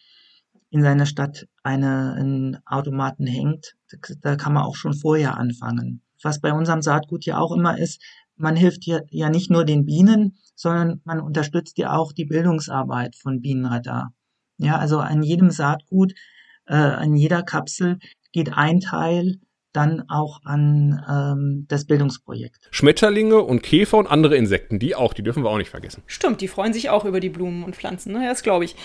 [0.70, 3.76] in seiner Stadt eine, ein Automaten hängt.
[4.20, 6.02] Da kann man auch schon vorher anfangen.
[6.20, 8.02] Was bei unserem Saatgut ja auch immer ist,
[8.36, 13.14] man hilft ja, ja nicht nur den Bienen, sondern man unterstützt ja auch die Bildungsarbeit
[13.14, 14.08] von Bienenretter.
[14.58, 16.14] Ja, also an jedem Saatgut
[16.66, 17.98] äh, an jeder Kapsel
[18.32, 19.38] geht ein Teil
[19.74, 22.68] dann auch an ähm, das Bildungsprojekt.
[22.70, 26.02] Schmetterlinge und Käfer und andere Insekten, die auch, die dürfen wir auch nicht vergessen.
[26.06, 28.24] Stimmt, die freuen sich auch über die Blumen und Pflanzen, ne?
[28.26, 28.76] das glaube ich.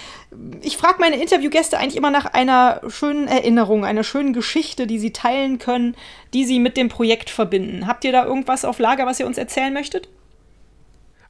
[0.64, 5.14] Ich frage meine Interviewgäste eigentlich immer nach einer schönen Erinnerung, einer schönen Geschichte, die sie
[5.14, 5.96] teilen können,
[6.34, 7.86] die sie mit dem Projekt verbinden.
[7.86, 10.10] Habt ihr da irgendwas auf Lager, was ihr uns erzählen möchtet?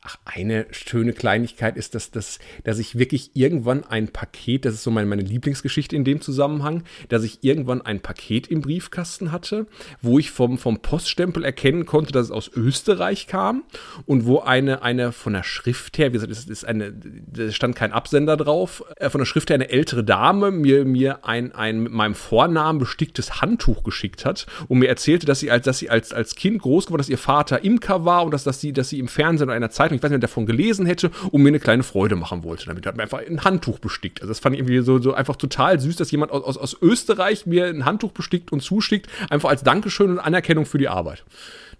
[0.09, 4.83] Ach, eine schöne Kleinigkeit ist, dass, dass, dass ich wirklich irgendwann ein Paket, das ist
[4.83, 9.67] so meine, meine Lieblingsgeschichte in dem Zusammenhang, dass ich irgendwann ein Paket im Briefkasten hatte,
[10.01, 13.63] wo ich vom, vom Poststempel erkennen konnte, dass es aus Österreich kam
[14.07, 17.75] und wo eine, eine von der Schrift her, wie gesagt, es ist eine, da stand
[17.75, 21.81] kein Absender drauf, äh, von der Schrift her eine ältere Dame mir, mir ein, ein
[21.81, 25.91] mit meinem Vornamen besticktes Handtuch geschickt hat und mir erzählte, dass sie als, dass sie
[25.91, 28.89] als, als Kind groß geworden, dass ihr Vater Imker war und dass, dass, sie, dass
[28.89, 31.59] sie im Fernsehen oder einer Zeitung, ich weiß nicht, davon gelesen hätte und mir eine
[31.59, 32.65] kleine Freude machen wollte.
[32.65, 34.21] Damit hat mir einfach ein Handtuch bestickt.
[34.21, 36.77] Also das fand ich irgendwie so, so einfach total süß, dass jemand aus, aus, aus
[36.81, 41.23] Österreich mir ein Handtuch bestickt und zuschickt, einfach als Dankeschön und Anerkennung für die Arbeit.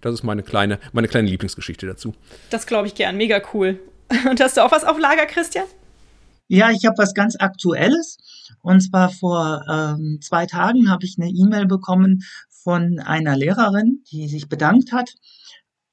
[0.00, 2.14] Das ist meine kleine, meine kleine Lieblingsgeschichte dazu.
[2.50, 3.78] Das glaube ich gern, mega cool.
[4.28, 5.66] Und hast du auch was auf Lager, Christian?
[6.48, 8.18] Ja, ich habe was ganz Aktuelles.
[8.60, 14.26] Und zwar vor ähm, zwei Tagen habe ich eine E-Mail bekommen von einer Lehrerin, die
[14.28, 15.10] sich bedankt hat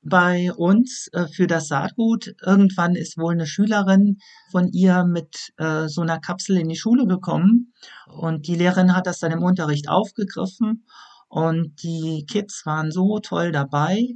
[0.10, 2.34] bei uns äh, für das Saatgut.
[2.42, 4.18] Irgendwann ist wohl eine Schülerin
[4.52, 7.74] von ihr mit äh, so einer Kapsel in die Schule gekommen
[8.08, 10.86] und die Lehrerin hat das dann im Unterricht aufgegriffen
[11.28, 14.08] und die Kids waren so toll dabei,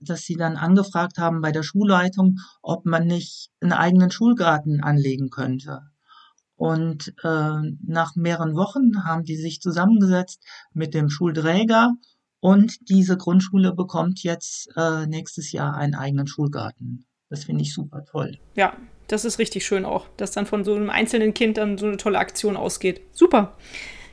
[0.00, 5.30] dass sie dann angefragt haben bei der Schulleitung, ob man nicht einen eigenen Schulgarten anlegen
[5.30, 5.80] könnte.
[6.56, 10.42] Und äh, nach mehreren Wochen haben die sich zusammengesetzt
[10.72, 11.92] mit dem Schulträger
[12.40, 17.06] und diese Grundschule bekommt jetzt äh, nächstes Jahr einen eigenen Schulgarten.
[17.28, 18.38] Das finde ich super toll.
[18.56, 18.76] Ja,
[19.08, 21.96] das ist richtig schön auch, dass dann von so einem einzelnen Kind dann so eine
[21.96, 23.02] tolle Aktion ausgeht.
[23.12, 23.56] Super.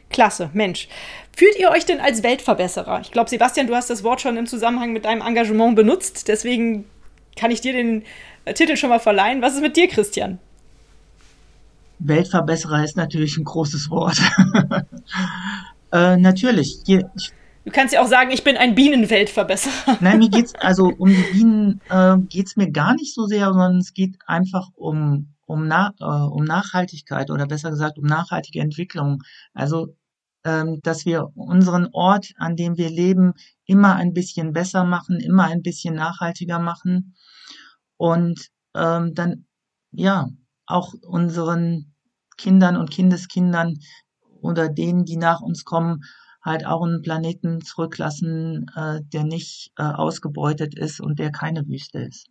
[0.09, 0.87] Klasse, Mensch.
[1.35, 3.01] Fühlt ihr euch denn als Weltverbesserer?
[3.01, 6.27] Ich glaube, Sebastian, du hast das Wort schon im Zusammenhang mit deinem Engagement benutzt.
[6.27, 6.85] Deswegen
[7.35, 8.03] kann ich dir den
[8.45, 9.41] äh, Titel schon mal verleihen.
[9.41, 10.39] Was ist mit dir, Christian?
[11.99, 14.17] Weltverbesserer ist natürlich ein großes Wort.
[15.91, 16.79] äh, natürlich.
[16.87, 17.31] Ich
[17.67, 19.97] Du kannst ja auch sagen, ich bin ein Bienenweltverbesserer.
[19.99, 23.79] Nein, mir geht's also um die Bienen äh, geht's mir gar nicht so sehr, sondern
[23.79, 29.21] es geht einfach um um, Na, äh, um Nachhaltigkeit oder besser gesagt um nachhaltige Entwicklung.
[29.53, 29.97] Also
[30.45, 33.33] ähm, dass wir unseren Ort, an dem wir leben,
[33.65, 37.15] immer ein bisschen besser machen, immer ein bisschen nachhaltiger machen
[37.97, 39.45] und ähm, dann
[39.91, 40.29] ja
[40.67, 41.93] auch unseren
[42.37, 43.73] Kindern und Kindeskindern
[44.41, 46.05] oder denen, die nach uns kommen,
[46.47, 51.99] halt auch einen Planeten zurücklassen, äh, der nicht äh, ausgebeutet ist und der keine Wüste
[51.99, 52.27] ist.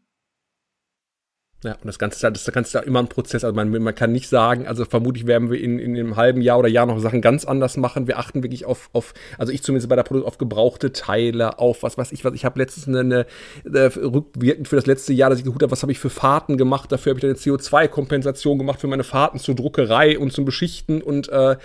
[1.64, 3.42] Ja, und das Ganze, das Ganze ist immer ein Prozess.
[3.42, 6.58] Also man, man kann nicht sagen, also vermutlich werden wir in, in einem halben Jahr
[6.58, 8.06] oder Jahr noch Sachen ganz anders machen.
[8.06, 11.82] Wir achten wirklich auf, auf also ich zumindest bei der Produktion, auf gebrauchte Teile, auf
[11.82, 12.34] was weiß ich was.
[12.34, 13.26] Ich habe letztens eine, eine,
[13.64, 16.58] eine, rückwirkend für das letzte Jahr, dass ich geguckt habe, was habe ich für Fahrten
[16.58, 16.92] gemacht.
[16.92, 21.00] Dafür habe ich dann eine CO2-Kompensation gemacht für meine Fahrten zur Druckerei und zum Beschichten
[21.00, 21.56] und äh,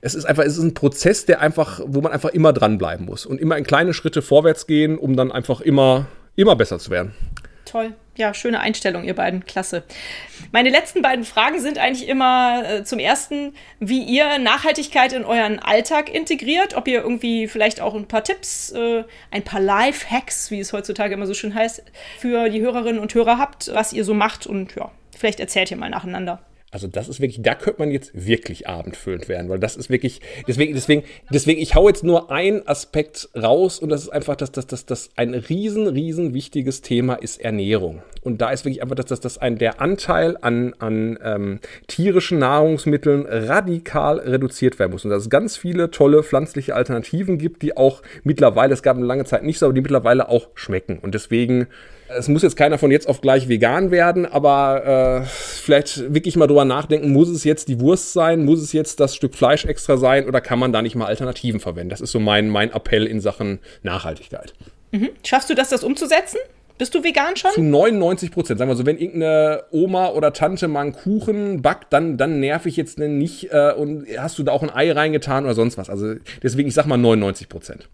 [0.00, 3.26] es ist einfach, es ist ein Prozess, der einfach, wo man einfach immer dranbleiben muss
[3.26, 7.14] und immer in kleine Schritte vorwärts gehen, um dann einfach immer, immer besser zu werden.
[7.64, 7.92] Toll.
[8.16, 9.44] Ja, schöne Einstellung, ihr beiden.
[9.44, 9.84] Klasse.
[10.50, 15.58] Meine letzten beiden Fragen sind eigentlich immer äh, zum ersten, wie ihr Nachhaltigkeit in euren
[15.58, 20.58] Alltag integriert, ob ihr irgendwie vielleicht auch ein paar Tipps, äh, ein paar Life-Hacks, wie
[20.58, 21.84] es heutzutage immer so schön heißt,
[22.18, 25.76] für die Hörerinnen und Hörer habt, was ihr so macht und ja, vielleicht erzählt ihr
[25.76, 26.40] mal nacheinander.
[26.70, 30.20] Also das ist wirklich, da könnte man jetzt wirklich abendfüllend werden, weil das ist wirklich,
[30.46, 34.52] deswegen, deswegen, deswegen, ich hau jetzt nur einen Aspekt raus und das ist einfach, dass
[34.52, 38.02] das, das, das ein riesen, riesen wichtiges Thema ist Ernährung.
[38.20, 42.38] Und da ist wirklich einfach, dass das, das ein, der Anteil an, an ähm, tierischen
[42.38, 45.06] Nahrungsmitteln radikal reduziert werden muss.
[45.06, 49.06] Und dass es ganz viele tolle pflanzliche Alternativen gibt, die auch mittlerweile, es gab eine
[49.06, 50.98] lange Zeit nicht so, aber die mittlerweile auch schmecken.
[50.98, 51.68] Und deswegen
[52.08, 56.46] es muss jetzt keiner von jetzt auf gleich vegan werden, aber äh, vielleicht wirklich mal
[56.46, 59.96] drüber nachdenken, muss es jetzt die Wurst sein, muss es jetzt das Stück Fleisch extra
[59.96, 61.90] sein oder kann man da nicht mal Alternativen verwenden?
[61.90, 64.54] Das ist so mein, mein Appell in Sachen Nachhaltigkeit.
[64.92, 65.10] Mhm.
[65.24, 66.38] Schaffst du das, das umzusetzen?
[66.78, 67.50] Bist du vegan schon?
[67.50, 68.58] Zu 99 Prozent.
[68.58, 72.66] Sagen wir so, wenn irgendeine Oma oder Tante mal einen Kuchen backt, dann, dann nerv
[72.66, 73.52] ich jetzt nicht.
[73.52, 75.90] Äh, und hast du da auch ein Ei reingetan oder sonst was?
[75.90, 77.88] Also deswegen, ich sag mal 99 Prozent.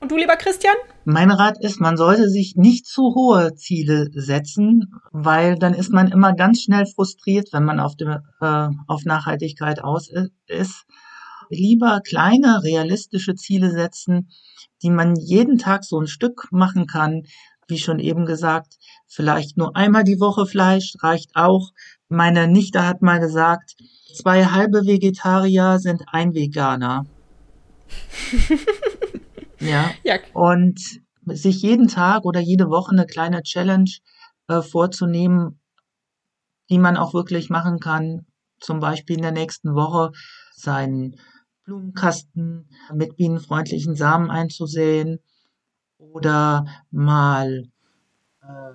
[0.00, 0.74] Und du, lieber Christian?
[1.04, 6.08] Mein Rat ist, man sollte sich nicht zu hohe Ziele setzen, weil dann ist man
[6.08, 10.10] immer ganz schnell frustriert, wenn man auf, dem, äh, auf Nachhaltigkeit aus
[10.46, 10.84] ist.
[11.48, 14.28] Lieber kleine, realistische Ziele setzen,
[14.82, 17.22] die man jeden Tag so ein Stück machen kann.
[17.68, 18.74] Wie schon eben gesagt,
[19.06, 21.70] vielleicht nur einmal die Woche Fleisch reicht auch.
[22.08, 23.76] Meine Nichte hat mal gesagt,
[24.14, 27.06] zwei halbe Vegetarier sind ein Veganer.
[29.60, 29.90] Ja.
[30.02, 30.18] ja.
[30.32, 30.80] Und
[31.24, 33.90] sich jeden Tag oder jede Woche eine kleine Challenge
[34.48, 35.60] äh, vorzunehmen,
[36.70, 38.26] die man auch wirklich machen kann.
[38.60, 40.12] Zum Beispiel in der nächsten Woche
[40.54, 41.16] seinen
[41.64, 45.18] Blumenkasten mit bienenfreundlichen Samen einzusehen
[45.98, 47.64] oder mal
[48.42, 48.72] äh,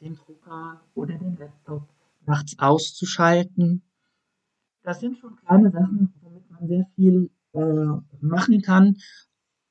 [0.00, 1.88] den Drucker oder den Laptop
[2.26, 3.82] nachts auszuschalten.
[4.82, 8.96] Das sind schon kleine Sachen, womit man sehr viel äh, machen kann.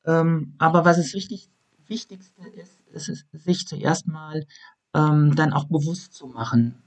[0.07, 1.49] Ähm, aber was es wichtig,
[1.87, 4.45] Wichtigste ist, ist es, sich zuerst mal
[4.93, 6.81] ähm, dann auch bewusst zu machen.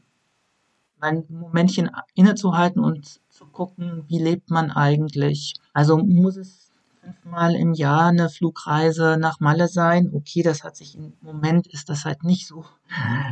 [1.00, 5.54] Ein Momentchen innezuhalten und zu gucken, wie lebt man eigentlich.
[5.72, 10.10] Also muss es fünfmal im Jahr eine Flugreise nach Malle sein.
[10.12, 12.64] Okay, das hat sich im Moment ist das halt nicht so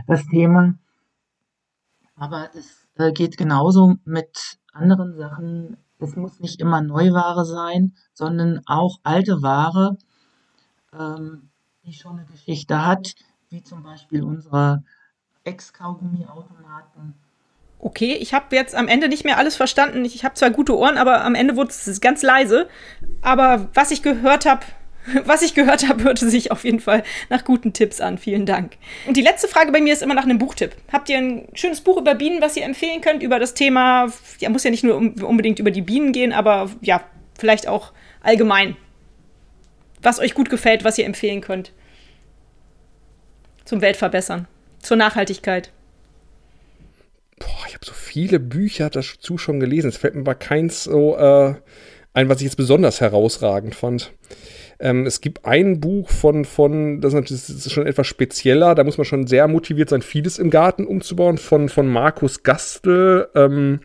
[0.07, 0.75] das Thema.
[2.17, 5.77] Aber es äh, geht genauso mit anderen Sachen.
[6.01, 9.97] Es muss nicht immer Neuware sein, sondern auch alte Ware,
[10.93, 11.51] ähm,
[11.85, 13.15] die schon eine Geschichte hat,
[13.51, 14.85] wie zum Beispiel unsere
[15.45, 17.15] Ex-Kaugummi-Automaten.
[17.81, 20.05] Okay, ich habe jetzt am Ende nicht mehr alles verstanden.
[20.05, 22.69] Ich, ich habe zwar gute Ohren, aber am Ende wurde es ganz leise.
[23.23, 24.67] Aber was ich gehört habe,
[25.25, 28.19] was ich gehört habe, hörte sich auf jeden Fall nach guten Tipps an.
[28.19, 28.77] Vielen Dank.
[29.07, 30.75] Und die letzte Frage bei mir ist immer nach einem Buchtipp.
[30.93, 34.49] Habt ihr ein schönes Buch über Bienen, was ihr empfehlen könnt, über das Thema, ja,
[34.49, 37.03] muss ja nicht nur unbedingt über die Bienen gehen, aber ja,
[37.39, 38.77] vielleicht auch allgemein.
[40.03, 41.73] Was euch gut gefällt, was ihr empfehlen könnt.
[43.65, 44.47] Zum Weltverbessern,
[44.81, 45.73] zur Nachhaltigkeit.
[47.39, 49.89] Boah, ich habe so viele Bücher dazu schon gelesen.
[49.89, 51.55] Es fällt mir aber keins so äh,
[52.15, 54.13] ein, was ich jetzt besonders herausragend fand.
[54.81, 59.05] Ähm, es gibt ein Buch von, von das, ist schon etwas spezieller, da muss man
[59.05, 63.29] schon sehr motiviert sein, vieles im Garten umzubauen, von, von Markus Gastel.
[63.35, 63.81] Ähm,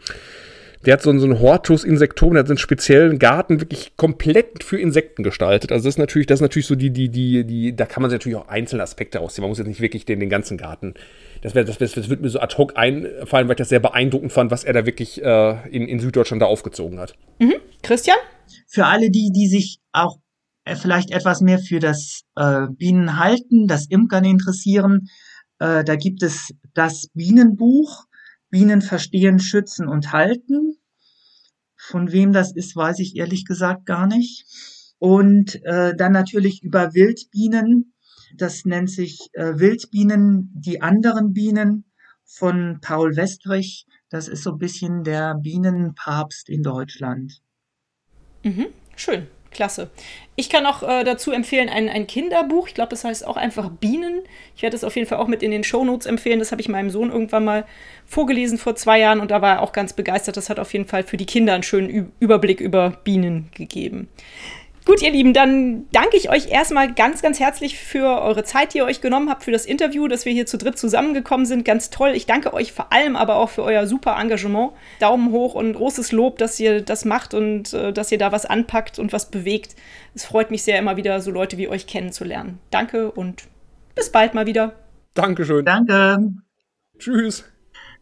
[0.86, 4.64] der hat so, so einen Hortus Insectum, der hat so einen speziellen Garten wirklich komplett
[4.64, 5.72] für Insekten gestaltet.
[5.72, 8.10] Also das ist natürlich, das ist natürlich so die, die, die, die, da kann man
[8.10, 9.44] sich natürlich auch einzelne Aspekte rausziehen.
[9.44, 10.94] Man muss jetzt nicht wirklich den, den ganzen Garten.
[11.42, 13.80] Das, wär, das, wär, das wird mir so ad hoc einfallen, weil ich das sehr
[13.80, 17.16] beeindruckend fand, was er da wirklich äh, in, in Süddeutschland da aufgezogen hat.
[17.40, 17.56] Mhm.
[17.82, 18.18] Christian?
[18.68, 20.18] Für alle die, die sich auch
[20.66, 25.08] vielleicht etwas mehr für das äh, Bienenhalten, das Imkern interessieren,
[25.60, 28.06] äh, da gibt es das Bienenbuch.
[28.50, 30.76] Bienen verstehen, schützen und halten.
[31.76, 34.46] Von wem das ist, weiß ich ehrlich gesagt gar nicht.
[35.00, 37.94] Und äh, dann natürlich über Wildbienen.
[38.38, 41.86] Das nennt sich äh, Wildbienen, die anderen Bienen
[42.26, 43.86] von Paul Westrich.
[44.10, 47.42] Das ist so ein bisschen der Bienenpapst in Deutschland.
[48.44, 49.28] Mhm, schön.
[49.54, 49.90] Klasse.
[50.36, 52.68] Ich kann auch äh, dazu empfehlen ein, ein Kinderbuch.
[52.68, 54.22] Ich glaube, das heißt auch einfach Bienen.
[54.56, 56.40] Ich werde es auf jeden Fall auch mit in den Shownotes empfehlen.
[56.40, 57.66] Das habe ich meinem Sohn irgendwann mal
[58.06, 60.38] vorgelesen vor zwei Jahren und da war er auch ganz begeistert.
[60.38, 64.10] Das hat auf jeden Fall für die Kinder einen schönen Ü Überblick über Bienen gegeben.
[64.86, 68.80] Gut, ihr Lieben, dann danke ich euch erstmal ganz, ganz herzlich für eure Zeit, die
[68.80, 71.64] ihr euch genommen habt, für das Interview, dass wir hier zu dritt zusammengekommen sind.
[71.64, 72.12] Ganz toll.
[72.16, 74.74] Ich danke euch vor allem aber auch für euer super Engagement.
[75.00, 78.46] Daumen hoch und großes Lob, dass ihr das macht und äh, dass ihr da was
[78.46, 79.76] anpackt und was bewegt.
[80.16, 82.60] Es freut mich sehr, immer wieder so Leute wie euch kennenzulernen.
[82.70, 83.44] Danke und
[83.96, 84.74] bis bald mal wieder.
[85.14, 85.64] Dankeschön.
[85.64, 86.18] Danke.
[87.00, 87.46] Tschüss.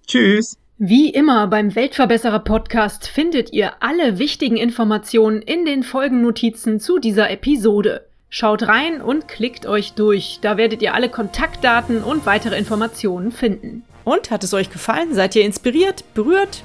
[0.07, 0.60] Tschüss.
[0.83, 7.29] Wie immer beim Weltverbesserer Podcast findet ihr alle wichtigen Informationen in den Folgennotizen zu dieser
[7.29, 8.07] Episode.
[8.31, 13.83] Schaut rein und klickt euch durch, da werdet ihr alle Kontaktdaten und weitere Informationen finden.
[14.05, 15.13] Und hat es euch gefallen?
[15.13, 16.63] Seid ihr inspiriert, berührt?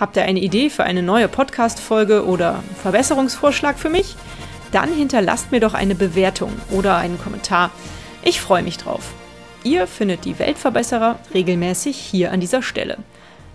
[0.00, 4.16] Habt ihr eine Idee für eine neue Podcast-Folge oder Verbesserungsvorschlag für mich?
[4.72, 7.70] Dann hinterlasst mir doch eine Bewertung oder einen Kommentar.
[8.22, 9.12] Ich freue mich drauf.
[9.62, 12.96] Ihr findet die Weltverbesserer regelmäßig hier an dieser Stelle.